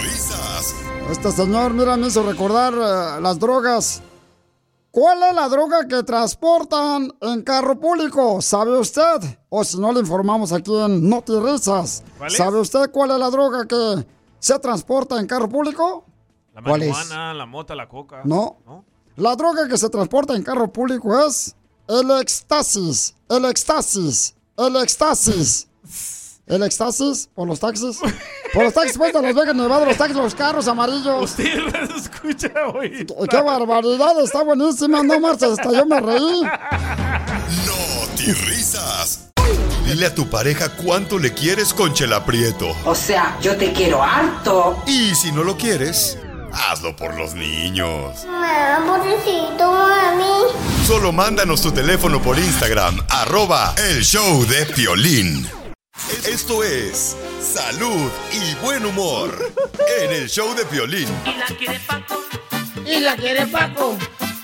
[0.02, 0.74] risas.
[1.10, 4.02] Este señor, mira, me hizo recordar eh, las drogas.
[4.90, 8.42] ¿Cuál es la droga que transportan en carro público?
[8.42, 9.20] ¿Sabe usted?
[9.48, 12.02] O si no, le informamos aquí en Noti Risas.
[12.18, 12.36] ¿Cuál es?
[12.36, 14.04] ¿Sabe usted cuál es la droga que
[14.40, 16.06] se transporta en carro público?
[16.54, 16.88] La ¿Cuál es?
[16.96, 18.22] marihuana, la mota, la coca.
[18.24, 18.56] No.
[19.16, 21.54] La droga que se transporta en carro público es
[21.88, 23.14] el éxtasis.
[23.30, 24.34] El éxtasis.
[24.58, 25.68] El éxtasis.
[26.46, 27.28] ¿El éxtasis?
[27.34, 27.98] ¿Por los taxis?
[28.52, 31.30] Por los taxis, pues, de Las Vegas, Nevada, los taxis, los carros amarillos.
[31.30, 31.46] Usted
[31.96, 33.06] escucha hoy.
[33.30, 34.20] ¡Qué barbaridad!
[34.22, 35.02] Está buenísima.
[35.02, 36.42] No marches, hasta yo me reí.
[37.66, 39.30] Noti risas.
[39.86, 42.68] Dile a tu pareja cuánto le quieres con Chela Prieto.
[42.84, 44.76] O sea, yo te quiero harto.
[44.86, 46.18] Y si no lo quieres,
[46.56, 48.24] hazlo por los niños.
[48.24, 50.86] Mamá, pobrecito, mami.
[50.86, 55.48] Solo mándanos tu teléfono por Instagram, arroba el show de Piolín.
[56.26, 59.52] Esto es salud y buen humor
[60.00, 61.08] en el show de Piolín.
[61.24, 62.24] Y la quiere Paco.
[62.84, 63.96] Y la quiere Paco.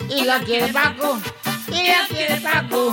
[0.09, 1.19] Y la quiere Paco.
[1.69, 2.93] Y la quiere Paco.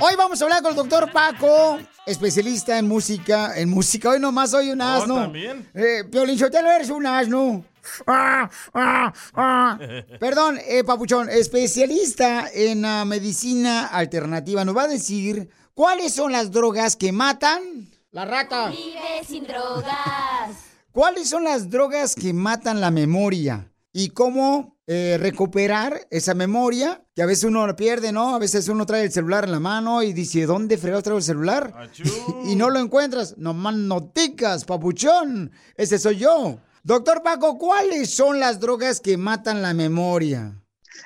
[0.00, 1.78] Hoy vamos a hablar con el doctor Paco,
[2.10, 3.56] especialista en música.
[3.56, 5.16] En música, hoy nomás soy un asno.
[5.16, 5.68] también.
[5.74, 7.64] Eh, Piolín Sotelo, eres un asno.
[8.06, 9.78] Ah, ah, ah.
[10.18, 14.64] Perdón, eh, Papuchón, especialista en ah, medicina alternativa.
[14.64, 17.88] Nos va a decir cuáles son las drogas que matan.
[18.10, 18.70] La rata.
[18.70, 20.56] Vive sin drogas.
[20.92, 23.72] ¿Cuáles son las drogas que matan la memoria?
[23.92, 27.00] ¿Y cómo eh, recuperar esa memoria?
[27.14, 28.34] Que a veces uno la pierde, ¿no?
[28.34, 31.24] A veces uno trae el celular en la mano y dice, ¿dónde fregados traigo el
[31.24, 31.88] celular?
[32.44, 33.38] y no lo encuentras.
[33.38, 35.52] Nomás noticas, papuchón.
[35.76, 36.58] Ese soy yo.
[36.82, 40.59] Doctor Paco, ¿cuáles son las drogas que matan la memoria?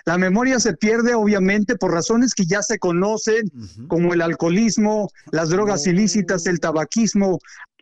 [0.04, 3.50] La memoria se pierde obviamente por razones que ya se conocen,
[3.88, 7.38] como el alcoholismo, las drogas ilícitas, el tabaquismo,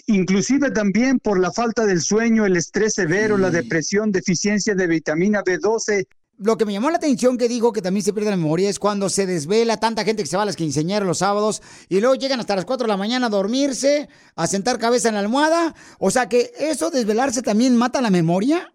[0.07, 5.43] inclusive también por la falta del sueño, el estrés severo, la depresión, deficiencia de vitamina
[5.43, 6.07] B12.
[6.39, 8.79] Lo que me llamó la atención que dijo que también se pierde la memoria es
[8.79, 12.15] cuando se desvela tanta gente que se va a las quinceañeras los sábados y luego
[12.15, 15.75] llegan hasta las 4 de la mañana a dormirse, a sentar cabeza en la almohada.
[15.99, 18.73] O sea que eso, desvelarse, también mata la memoria.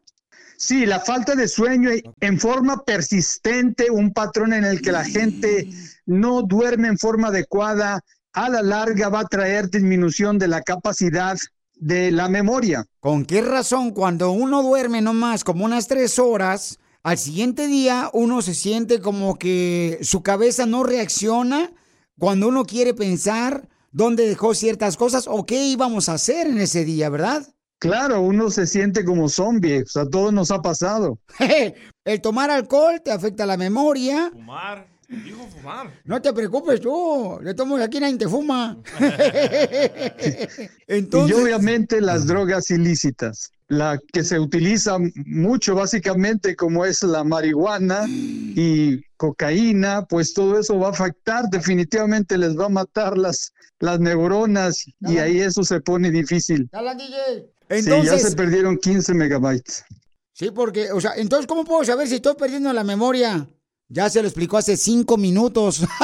[0.58, 5.70] Sí, la falta de sueño en forma persistente, un patrón en el que la gente
[6.08, 8.02] no duerme en forma adecuada,
[8.34, 11.38] a la larga va a traer disminución de la capacidad
[11.76, 12.86] de la memoria.
[13.00, 18.42] ¿Con qué razón cuando uno duerme nomás como unas tres horas, al siguiente día uno
[18.42, 21.72] se siente como que su cabeza no reacciona
[22.18, 26.84] cuando uno quiere pensar dónde dejó ciertas cosas o qué íbamos a hacer en ese
[26.84, 27.48] día, ¿verdad?
[27.80, 31.20] Claro, uno se siente como zombie, o sea, todo nos ha pasado.
[32.06, 34.30] El tomar alcohol te afecta la memoria.
[34.32, 34.88] Fumar.
[35.08, 35.90] Dijo fumar.
[36.04, 38.78] No te preocupes tú, le tomo aquí nadie te fuma.
[40.90, 48.06] Y obviamente las drogas ilícitas, la que se utiliza mucho básicamente como es la marihuana
[48.08, 54.00] y cocaína, pues todo eso va a afectar, definitivamente les va a matar las, las
[54.00, 56.70] neuronas y ahí eso se pone difícil.
[56.72, 57.57] Dale, DJ.
[57.70, 59.86] Sí, ya Entonces, se perdieron 15 megabytes.
[60.34, 63.48] sí, porque, o sea, entonces, ¿cómo puedo saber si estoy perdiendo la memoria?
[63.90, 65.82] Ya se lo explicó hace cinco minutos.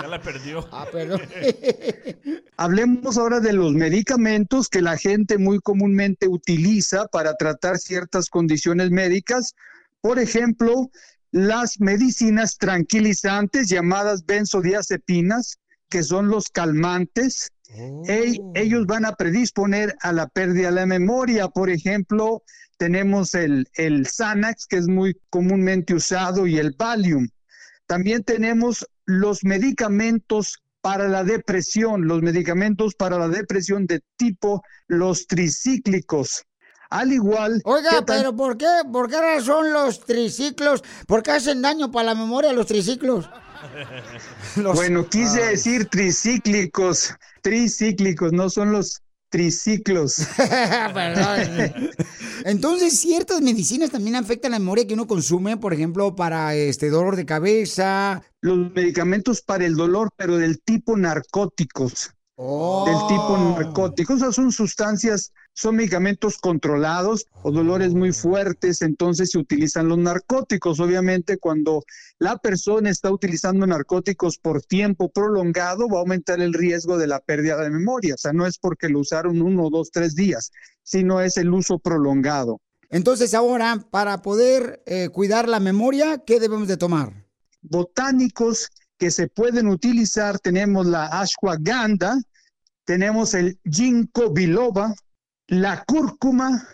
[0.00, 0.68] Ya la perdió.
[0.70, 1.22] Ah, perdón.
[2.56, 8.90] Hablemos ahora de los medicamentos que la gente muy comúnmente utiliza para tratar ciertas condiciones
[8.90, 9.54] médicas.
[10.00, 10.90] Por ejemplo,
[11.32, 15.58] las medicinas tranquilizantes llamadas benzodiazepinas,
[15.88, 17.50] que son los calmantes.
[17.68, 21.48] Ellos van a predisponer a la pérdida de la memoria.
[21.48, 22.42] Por ejemplo,
[22.78, 27.28] tenemos el, el Xanax, que es muy comúnmente usado, y el Valium.
[27.86, 35.26] También tenemos los medicamentos para la depresión, los medicamentos para la depresión de tipo los
[35.26, 36.44] tricíclicos.
[36.90, 38.66] Al igual Oiga, pero ¿por qué?
[38.90, 40.82] ¿Por qué razón los triciclos?
[41.06, 43.28] ¿Por qué hacen daño para la memoria los triciclos?
[44.74, 45.50] Bueno, quise Ay.
[45.50, 50.26] decir tricíclicos, tricíclicos, no son los triciclos.
[52.44, 57.16] Entonces, ciertas medicinas también afectan la memoria que uno consume, por ejemplo, para este dolor
[57.16, 58.22] de cabeza.
[58.40, 62.12] Los medicamentos para el dolor, pero del tipo narcóticos.
[62.40, 62.84] Oh.
[62.86, 64.16] Del tipo narcóticos.
[64.16, 69.98] O sea, son sustancias, son medicamentos controlados o dolores muy fuertes, entonces se utilizan los
[69.98, 70.78] narcóticos.
[70.78, 71.82] Obviamente, cuando
[72.20, 77.18] la persona está utilizando narcóticos por tiempo prolongado, va a aumentar el riesgo de la
[77.18, 78.14] pérdida de memoria.
[78.14, 80.52] O sea, no es porque lo usaron uno, dos, tres días,
[80.84, 82.60] sino es el uso prolongado.
[82.88, 87.26] Entonces ahora, para poder eh, cuidar la memoria, ¿qué debemos de tomar?
[87.62, 92.18] Botánicos que se pueden utilizar, tenemos la ashwagandha,
[92.88, 94.94] tenemos el ginkgo biloba,
[95.46, 96.66] la cúrcuma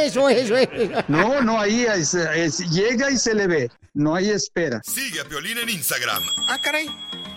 [0.04, 1.04] eso, eso, eso.
[1.08, 3.70] No, no, ahí es- es- llega y se le ve.
[3.94, 4.80] No hay espera.
[4.84, 6.86] Sigue a Piolín en Instagram, Ah, caray.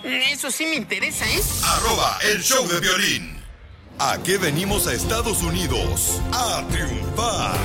[0.04, 1.42] Eso sí me interesa, ¿eh?
[1.64, 3.36] arroba el show de violín.
[3.98, 6.20] ¿A qué venimos a Estados Unidos?
[6.32, 7.58] A triunfar.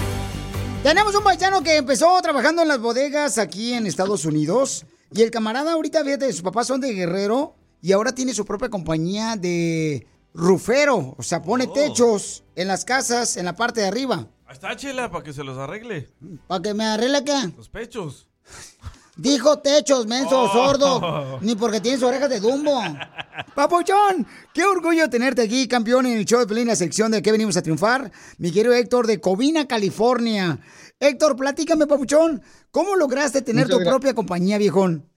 [0.83, 4.87] Tenemos un paisano que empezó trabajando en las bodegas aquí en Estados Unidos.
[5.13, 8.69] Y el camarada ahorita, fíjate, sus papás son de Guerrero y ahora tiene su propia
[8.69, 11.15] compañía de rufero.
[11.19, 14.27] O sea, pone techos en las casas, en la parte de arriba.
[14.47, 16.09] Ahí está, Chela, para que se los arregle.
[16.47, 17.53] ¿Para que me arregle qué?
[17.57, 18.29] Los pechos.
[19.17, 20.53] Dijo techos, menso, Oh.
[20.53, 21.39] sordo.
[21.43, 22.81] Ni porque tienes orejas de Dumbo.
[23.55, 27.31] Papuchón, qué orgullo tenerte aquí, campeón, en el show de Pelín, la sección de que
[27.33, 28.11] venimos a triunfar.
[28.39, 30.59] Mi querido Héctor de Covina, California.
[30.99, 35.10] Héctor, platícame, Papuchón, ¿cómo lograste tener Muchas tu propia compañía, viejón?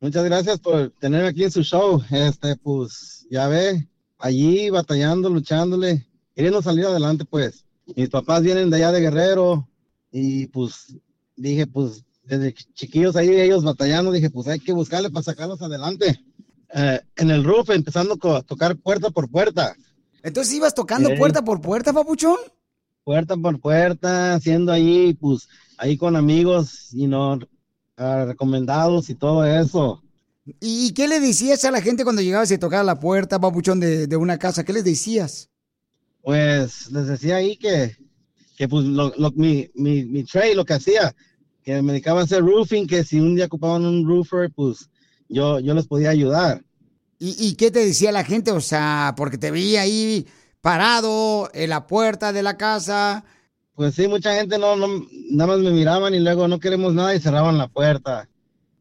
[0.00, 2.02] Muchas gracias por tenerme aquí en su show.
[2.10, 3.88] Este, pues, ya ve,
[4.18, 7.64] allí batallando, luchándole, queriendo salir adelante, pues.
[7.96, 9.66] Mis papás vienen de allá de Guerrero
[10.12, 10.94] y pues
[11.36, 16.22] dije, pues, desde chiquillos ahí ellos batallando, dije, pues hay que buscarle para sacarlos adelante.
[16.74, 19.74] Eh, en el roof, empezando a tocar puerta por puerta.
[20.22, 21.16] Entonces ibas tocando Ey.
[21.16, 22.36] puerta por puerta, Papuchón.
[23.04, 27.38] puerta por puerta, haciendo ahí, pues, ahí con amigos, y no
[27.98, 30.02] recomendados y todo eso.
[30.60, 34.06] ¿Y qué le decías a la gente cuando llegabas y tocabas la puerta, Papuchón, de,
[34.06, 34.64] de una casa?
[34.64, 35.50] ¿Qué les decías?
[36.22, 37.96] Pues les decía ahí que,
[38.56, 41.14] que pues lo, lo- mi, mi, mi trade, lo que hacía,
[41.62, 44.90] que me dedicaba a hacer roofing, que si un día ocupaban un roofer, pues
[45.28, 46.62] yo, yo les podía ayudar.
[47.18, 48.52] ¿Y, y qué te decía la gente?
[48.52, 50.26] O sea, porque te veía ahí
[50.60, 53.24] parado en la puerta de la casa.
[53.78, 54.88] Pues sí, mucha gente no, no,
[55.30, 58.28] nada más me miraban y luego no queremos nada y cerraban la puerta.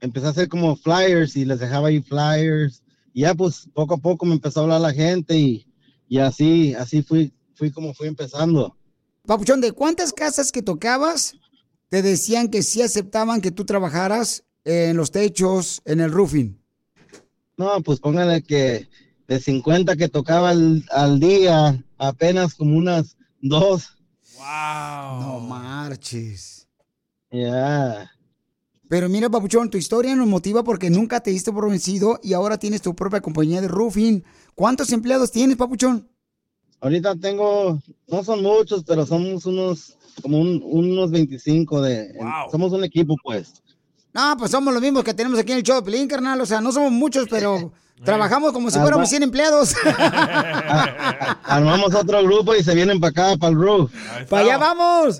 [0.02, 2.82] Empecé a hacer como flyers y les dejaba ahí flyers.
[3.14, 5.68] Y ya pues poco a poco me empezó a hablar la gente y,
[6.08, 8.76] y así, así fui, fui como fui empezando.
[9.28, 11.36] Papuchón, ¿de cuántas casas que tocabas
[11.90, 16.60] te decían que sí aceptaban que tú trabajaras en los techos, en el roofing?
[17.56, 18.90] No, pues póngale que
[19.28, 23.97] de 50 que tocaba al, al día, apenas como unas dos.
[24.40, 26.68] No marches.
[27.32, 28.12] Ya.
[28.90, 32.58] Pero mira, Papuchón, tu historia nos motiva porque nunca te diste por vencido y ahora
[32.58, 34.24] tienes tu propia compañía de roofing.
[34.56, 36.08] ¿Cuántos empleados tienes, Papuchón?
[36.80, 42.14] Ahorita tengo, no son muchos, pero somos unos, como un- unos 25 de,
[42.52, 43.62] somos un equipo pues.
[44.14, 46.40] No, pues somos los mismos que tenemos aquí en el show de Pelín, carnal.
[46.40, 47.72] O sea, no somos muchos, pero
[48.04, 49.76] trabajamos como si fuéramos 100 empleados.
[51.44, 53.92] Armamos otro grupo y se vienen para acá, para el roof.
[54.30, 55.20] ¡Para allá vamos!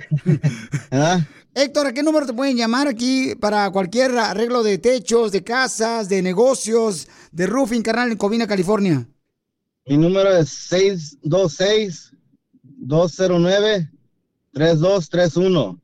[1.54, 6.08] Héctor, ¿a qué número te pueden llamar aquí para cualquier arreglo de techos, de casas,
[6.08, 9.08] de negocios, de roofing, carnal, en Covina, California?
[9.88, 10.70] Mi número es
[12.84, 15.80] 626-209-3231.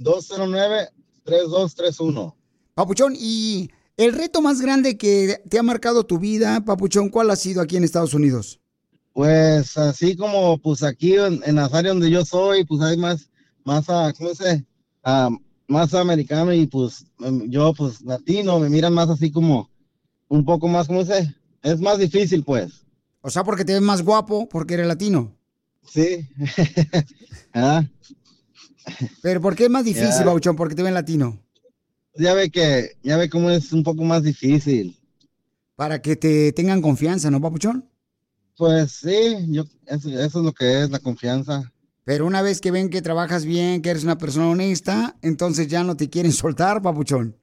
[0.00, 2.34] 626-209-3231.
[2.74, 7.36] Papuchón, y el reto más grande que te ha marcado tu vida, Papuchón, ¿cuál ha
[7.36, 8.60] sido aquí en Estados Unidos?
[9.12, 13.28] Pues así como pues aquí en, en las áreas donde yo soy, pues hay más,
[13.64, 14.64] más, ah, ¿cómo se?
[15.02, 15.28] Ah,
[15.66, 19.68] más americano y pues em, yo pues latino, me miran más así como
[20.28, 21.34] un poco más, ¿cómo se?
[21.62, 22.86] Es más difícil pues.
[23.20, 25.36] O sea, porque te ves más guapo porque eres latino.
[25.84, 26.28] Sí.
[27.52, 27.84] ah,
[29.22, 30.24] Pero ¿por qué es más difícil, Ya.
[30.24, 30.54] Bauchón?
[30.54, 31.40] Porque te ven latino.
[32.18, 34.96] Ya ve que, ya ve cómo es un poco más difícil.
[35.76, 37.88] Para que te tengan confianza, ¿no, Papuchón?
[38.56, 41.72] Pues sí, yo, eso, eso es lo que es la confianza.
[42.04, 45.84] Pero una vez que ven que trabajas bien, que eres una persona honesta, entonces ya
[45.84, 47.36] no te quieren soltar, Papuchón.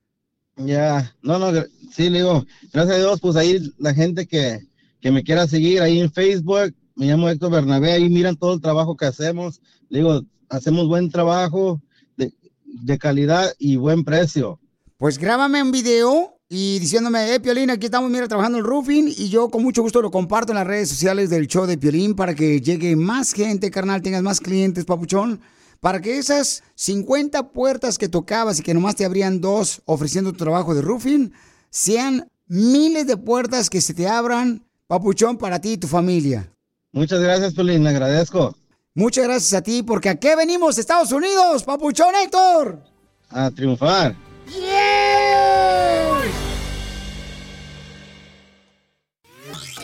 [0.58, 1.52] Ya, no, no,
[1.92, 4.60] sí, le digo, gracias a Dios, pues ahí la gente que,
[5.02, 8.62] que me quiera seguir ahí en Facebook, me llamo Héctor Bernabé, ahí miran todo el
[8.62, 9.62] trabajo que hacemos.
[9.90, 11.82] Le digo, hacemos buen trabajo
[12.18, 14.60] de, de calidad y buen precio.
[14.98, 19.28] Pues grábame un video y diciéndome, eh, Piolín, aquí estamos, mira, trabajando el roofing y
[19.28, 22.34] yo con mucho gusto lo comparto en las redes sociales del show de Piolín para
[22.34, 25.42] que llegue más gente, carnal, tengas más clientes, papuchón,
[25.82, 30.38] para que esas 50 puertas que tocabas y que nomás te abrían dos ofreciendo tu
[30.38, 31.34] trabajo de roofing,
[31.70, 36.50] sean miles de puertas que se te abran, papuchón, para ti y tu familia.
[36.94, 38.56] Muchas gracias, Pelín, le agradezco.
[38.94, 42.82] Muchas gracias a ti, porque ¿a qué venimos, Estados Unidos, papuchón Héctor?
[43.28, 44.16] A triunfar.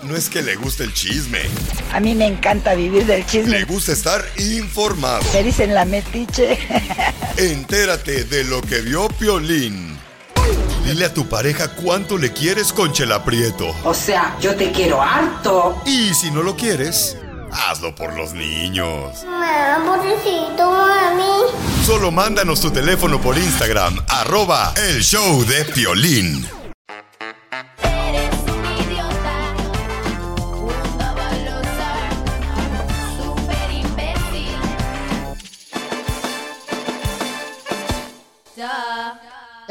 [0.04, 1.40] No es que le guste el chisme,
[1.94, 3.64] A mí me encanta vivir del le chisme.
[3.66, 5.22] gusta estar informado.
[5.34, 6.58] Me dicen la metiche.
[7.38, 9.96] Entérate de lo que vio Piolín.
[10.86, 13.76] Dile a tu pareja cuánto le quieres con Chela Prieto.
[13.84, 15.80] O sea, yo te quiero harto.
[15.86, 17.18] Y si no lo quieres,
[17.52, 19.24] hazlo por los niños.
[19.26, 21.84] Mamá, pobrecito, mami.
[21.86, 26.48] Solo mándanos tu teléfono por Instagram, arroba el show de Piolín.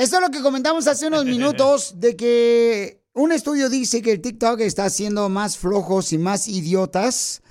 [0.01, 4.23] Esto es lo que comentamos hace unos minutos de que un estudio dice que el
[4.23, 7.43] TikTok está haciendo más flojos y más idiotas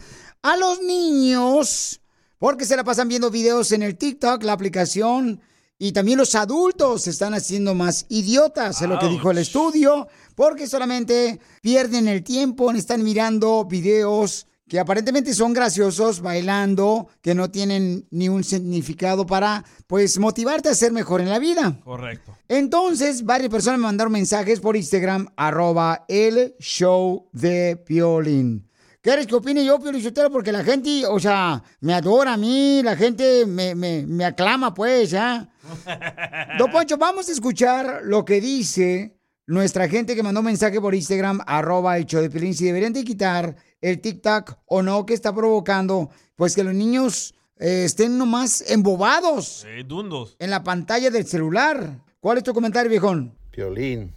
[0.42, 2.02] a los niños
[2.40, 5.42] porque se la pasan viendo videos en el TikTok, la aplicación,
[5.78, 10.08] y también los adultos se están haciendo más idiotas, es lo que dijo el estudio,
[10.36, 17.50] porque solamente pierden el tiempo, están mirando videos que aparentemente son graciosos, bailando, que no
[17.50, 21.80] tienen ni un significado para, pues, motivarte a ser mejor en la vida.
[21.84, 22.38] Correcto.
[22.48, 28.68] Entonces, varias personas me mandaron mensajes por Instagram, arroba el show de Piolín.
[29.02, 30.30] ¿Quieres que opine yo, Piolín Sotelo?
[30.30, 34.74] Porque la gente, o sea, me adora a mí, la gente me, me, me aclama,
[34.74, 35.50] pues, ¿ya?
[36.58, 39.16] Don Poncho, vamos a escuchar lo que dice
[39.47, 43.04] nuestra gente que mandó mensaje por Instagram, arroba el show de Piolín, si deberían de
[43.06, 48.62] quitar el TikTok o no, que está provocando, pues, que los niños eh, estén nomás
[48.70, 50.36] embobados Eh, dundos.
[50.39, 52.04] en la pantalla del celular.
[52.20, 53.34] ¿Cuál es tu comentario, viejón?
[53.52, 54.14] Piolín,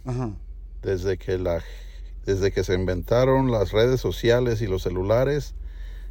[0.81, 1.63] desde que la
[2.25, 5.55] desde que se inventaron las redes sociales y los celulares,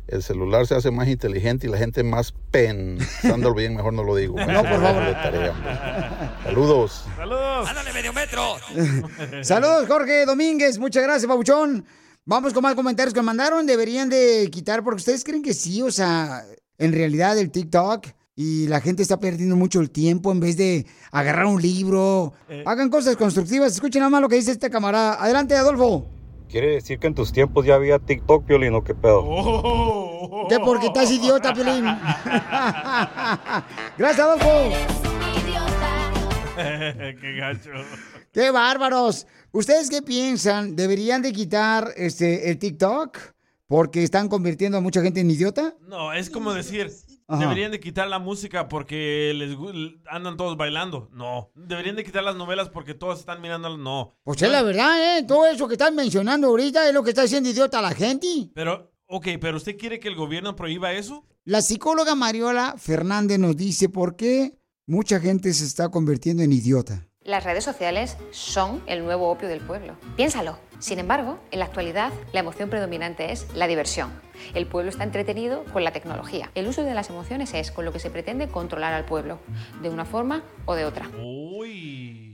[0.09, 4.17] el celular se hace más inteligente y la gente más pensándolo bien, mejor no lo
[4.17, 4.37] digo.
[4.47, 5.05] No, por favor.
[5.05, 5.73] De tarea, hombre.
[6.45, 7.05] Saludos.
[7.17, 7.69] ¡Saludos!
[7.69, 8.57] ¡Ándale, medio metro!
[9.43, 10.79] Saludos, Jorge Domínguez.
[10.79, 11.87] Muchas gracias, Pabuchón.
[12.25, 13.67] Vamos con más comentarios que me mandaron.
[13.67, 16.45] Deberían de quitar, porque ustedes creen que sí, o sea,
[16.79, 20.87] en realidad el TikTok y la gente está perdiendo mucho el tiempo en vez de
[21.11, 22.33] agarrar un libro.
[22.65, 23.73] Hagan cosas constructivas.
[23.73, 25.23] Escuchen nada más lo que dice este camarada.
[25.23, 26.07] Adelante, Adolfo.
[26.49, 29.23] ¿Quiere decir que en tus tiempos ya había TikTok, Piolín, o qué pedo?
[30.51, 31.85] De porque estás idiota, Pelín.
[33.97, 34.77] Gracias, Adolfo.
[37.21, 37.71] ¡Qué gacho!
[38.33, 39.27] ¡Qué bárbaros!
[39.53, 40.77] ¿Ustedes qué piensan?
[40.77, 43.19] ¿Deberían de quitar este el TikTok?
[43.67, 45.75] Porque están convirtiendo a mucha gente en idiota.
[45.81, 46.91] No, es como decir,
[47.35, 47.43] Ajá.
[47.43, 51.09] deberían de quitar la música porque les gu- andan todos bailando.
[51.13, 51.51] No.
[51.55, 53.77] Deberían de quitar las novelas porque todos están mirando.
[53.77, 54.15] No.
[54.25, 55.25] Pues es la verdad, ¿eh?
[55.27, 58.51] Todo eso que están mencionando ahorita es lo que está haciendo idiota la gente.
[58.55, 61.25] Pero, ok, pero ¿usted quiere que el gobierno prohíba eso?
[61.45, 67.09] La psicóloga Mariola Fernández nos dice por qué mucha gente se está convirtiendo en idiota.
[67.25, 69.97] Las redes sociales son el nuevo opio del pueblo.
[70.17, 70.59] Piénsalo.
[70.81, 74.11] Sin embargo, en la actualidad, la emoción predominante es la diversión.
[74.55, 76.51] El pueblo está entretenido con la tecnología.
[76.57, 79.39] El uso de las emociones es con lo que se pretende controlar al pueblo,
[79.81, 81.09] de una forma o de otra.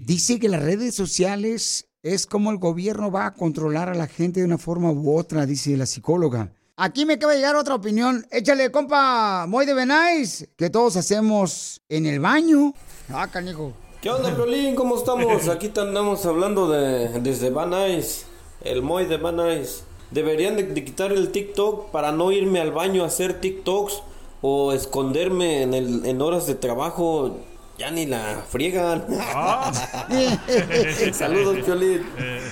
[0.00, 4.40] Dice que las redes sociales es como el gobierno va a controlar a la gente
[4.40, 6.50] de una forma u otra, dice la psicóloga.
[6.78, 8.26] Aquí me acaba de llegar otra opinión.
[8.30, 12.72] Échale, compa, muy de Benais, que todos hacemos en el baño.
[13.12, 13.74] Ah, canijo.
[14.08, 14.74] ¿Qué onda, Piolín?
[14.74, 15.48] ¿Cómo estamos?
[15.48, 18.24] Aquí andamos hablando de desde Van Nuys,
[18.62, 19.84] el Moy de Van Nuys.
[20.10, 24.02] Deberían de, de quitar el TikTok para no irme al baño a hacer TikToks
[24.40, 27.36] o esconderme en, el, en horas de trabajo.
[27.76, 29.04] Ya ni la friegan.
[31.12, 32.06] Saludos, Piolín.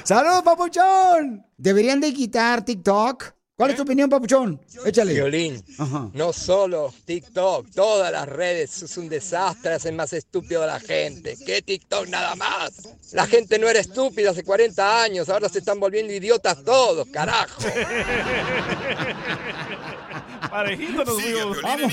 [0.04, 1.42] ¡Saludos, papuchón!
[1.56, 4.60] Deberían de quitar TikTok ¿Cuál es tu opinión, papuchón?
[4.84, 5.14] Échale.
[5.14, 5.64] Violín,
[6.12, 11.38] no solo TikTok, todas las redes es un desastre, hacen más estúpido a la gente.
[11.46, 12.72] ¿Qué TikTok nada más?
[13.12, 17.62] La gente no era estúpida hace 40 años, ahora se están volviendo idiotas todos, carajo.
[20.50, 21.62] Parejito nos fuimos.
[21.62, 21.92] Vamos,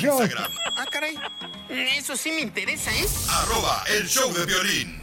[0.75, 1.15] Ah, caray.
[1.97, 3.05] Eso sí me interesa, ¿eh?
[3.29, 5.01] Arroba el show de violín.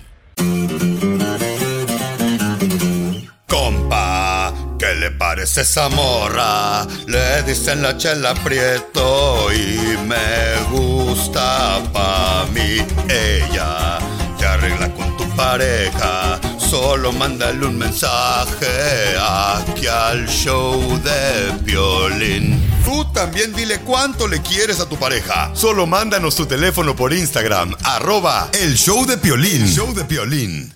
[3.51, 6.87] Compa, ¿qué le parece esa morra?
[7.09, 12.79] Le dicen la chela prieto y me gusta pa' mí.
[13.09, 13.99] Ella
[14.39, 16.39] te arregla con tu pareja.
[16.59, 22.63] Solo mándale un mensaje aquí al show de violín.
[22.85, 25.51] Tú también dile cuánto le quieres a tu pareja.
[25.55, 29.67] Solo mándanos tu teléfono por Instagram, arroba el show de Piolín.
[29.67, 30.73] Show de Piolín.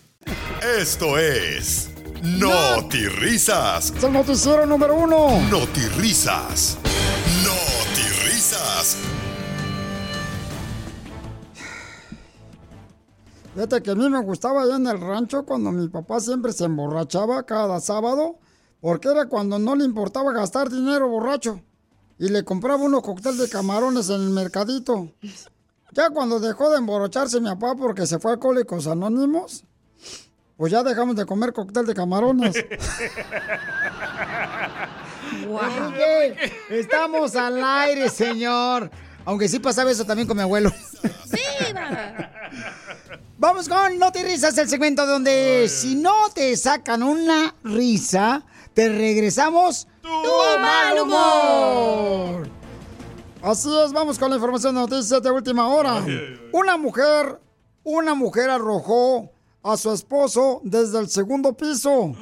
[0.80, 1.93] Esto es
[2.24, 3.92] Notirrisas.
[3.94, 5.42] Es el noticiero número uno.
[5.50, 6.78] Notirrisas.
[7.44, 8.96] Notirrisas.
[13.52, 16.64] Fíjate que a mí me gustaba allá en el rancho cuando mi papá siempre se
[16.64, 18.38] emborrachaba cada sábado,
[18.80, 21.60] porque era cuando no le importaba gastar dinero borracho.
[22.18, 25.10] Y le compraba unos cócteles de camarones en el mercadito.
[25.92, 29.64] Ya cuando dejó de emborracharse mi papá porque se fue a Alcohólicos Anónimos,
[30.56, 32.56] pues ya dejamos de comer cóctel de camarones.
[35.44, 38.90] Enrique, estamos al aire, señor.
[39.24, 40.70] Aunque sí pasaba eso también con mi abuelo.
[43.38, 48.42] Vamos con No te risas, el segmento donde si no te sacan una risa,
[48.74, 50.08] te regresamos tu,
[50.60, 52.48] mal humor.
[53.42, 56.04] Así es, vamos con la información de noticias de última hora.
[56.52, 57.40] Una mujer,
[57.82, 59.33] una mujer arrojó
[59.64, 62.14] a su esposo desde el segundo piso.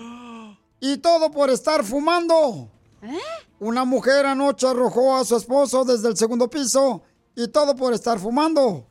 [0.80, 2.70] Y todo por estar fumando.
[3.58, 7.02] Una mujer anoche arrojó a su esposo desde el segundo piso
[7.36, 8.86] y todo por estar fumando.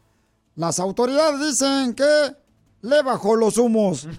[0.56, 2.36] Las autoridades dicen que
[2.82, 4.08] le bajó los humos.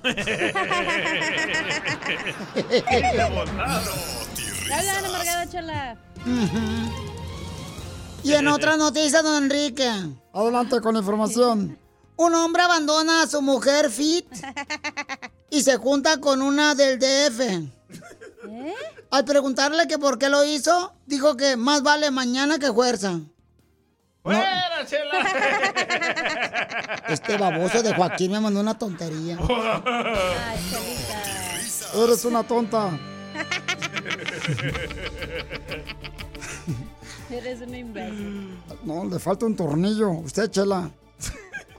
[8.25, 9.91] Y en otra noticia, don Enrique.
[10.33, 11.77] Adelante con la información.
[12.23, 14.25] Un hombre abandona a su mujer fit
[15.51, 17.41] y se junta con una del DF.
[17.41, 18.75] ¿Eh?
[19.11, 23.19] Al preguntarle que por qué lo hizo, dijo que más vale mañana que fuerza.
[24.23, 25.19] ¡Fuera, chela!
[27.09, 29.37] Este baboso de Joaquín me mandó una tontería.
[31.97, 32.91] Eres una tonta.
[37.31, 38.63] Eres un imbécil.
[38.85, 40.11] No, le falta un tornillo.
[40.11, 40.89] Usted, chela.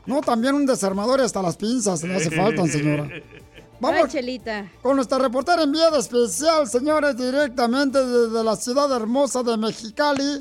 [0.05, 3.09] No, también un desarmador y hasta las pinzas le hace falta, señora.
[3.79, 4.71] Vamos Ay, Chelita.
[4.81, 10.39] con nuestra reportera enviada especial, señores, directamente desde la ciudad hermosa de Mexicali,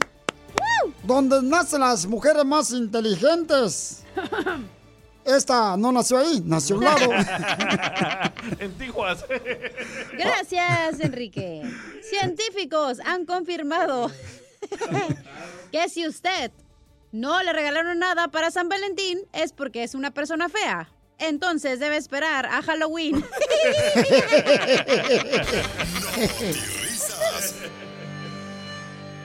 [1.03, 4.05] donde nacen las mujeres más inteligentes.
[5.25, 7.11] Esta no nació ahí, nació a un lado.
[8.59, 9.25] en Tijuas.
[10.17, 11.63] Gracias, Enrique.
[12.03, 14.11] Científicos han confirmado
[15.71, 16.51] que si usted
[17.13, 20.89] no le regalaron nada para San Valentín es porque es una persona fea.
[21.19, 23.25] Entonces debe esperar a Halloween.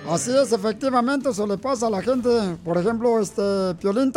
[0.08, 2.30] Así es, efectivamente, eso le pasa a la gente.
[2.64, 4.14] Por ejemplo, este Piolín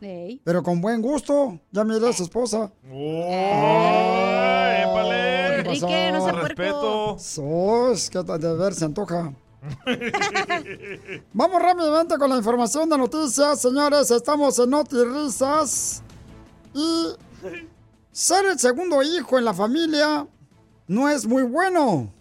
[0.00, 0.40] Ey.
[0.42, 1.60] pero con buen gusto.
[1.70, 2.72] Ya miré a su esposa.
[5.58, 6.46] Enrique, no puerco.
[6.48, 7.18] Respeto.
[7.18, 9.34] Sos, que de ver se antoja.
[11.32, 14.10] Vamos rápidamente con la información de noticias, señores.
[14.10, 16.02] Estamos en Noti Risas.
[16.74, 17.06] Y
[18.12, 20.26] ser el segundo hijo en la familia
[20.86, 22.12] no es muy bueno.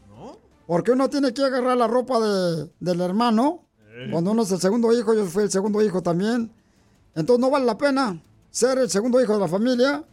[0.68, 3.66] Porque uno tiene que agarrar la ropa de- del hermano.
[4.12, 6.54] Cuando uno es el segundo hijo, yo fui el segundo hijo también.
[7.16, 8.22] Entonces no vale la pena
[8.52, 10.04] ser el segundo hijo de la familia.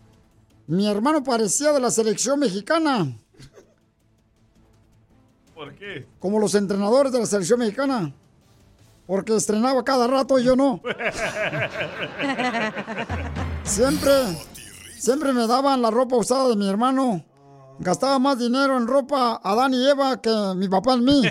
[0.67, 3.17] Mi hermano parecía de la selección mexicana.
[5.57, 6.07] ¿Por qué?
[6.19, 8.13] Como los entrenadores de la selección mexicana.
[9.07, 10.83] Porque estrenaba cada rato y yo no.
[13.65, 14.13] Siempre,
[14.99, 17.25] siempre me daban la ropa usada de mi hermano.
[17.79, 21.23] Gastaba más dinero en ropa Adán y Eva que mi papá en mí.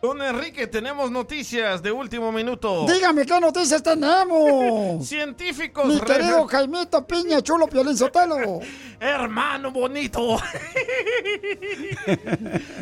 [0.00, 2.86] Don Enrique, tenemos noticias de último minuto.
[2.86, 5.06] Dígame qué noticias tenemos.
[5.08, 5.84] Científicos.
[5.86, 8.60] Mi querido Jaimito Piña Chulo Piolín Sotelo.
[9.00, 10.38] Hermano bonito.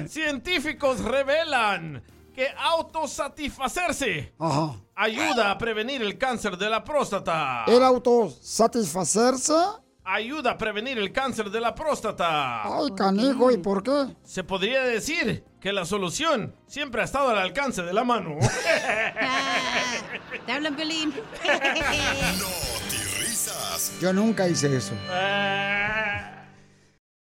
[0.07, 4.35] Científicos revelan que autosatisfacerse
[4.95, 7.65] ayuda a prevenir el cáncer de la próstata.
[7.67, 9.55] El autosatisfacerse
[10.11, 12.63] ayuda a prevenir el cáncer de la próstata.
[12.65, 14.17] Ay, canijo, ¿y por qué?
[14.25, 18.37] Se podría decir que la solución siempre ha estado al alcance de la mano.
[20.47, 21.13] Te hablan, Piolín.
[23.19, 23.93] risas.
[24.01, 24.95] Yo nunca hice eso.
[25.11, 26.38] Eh,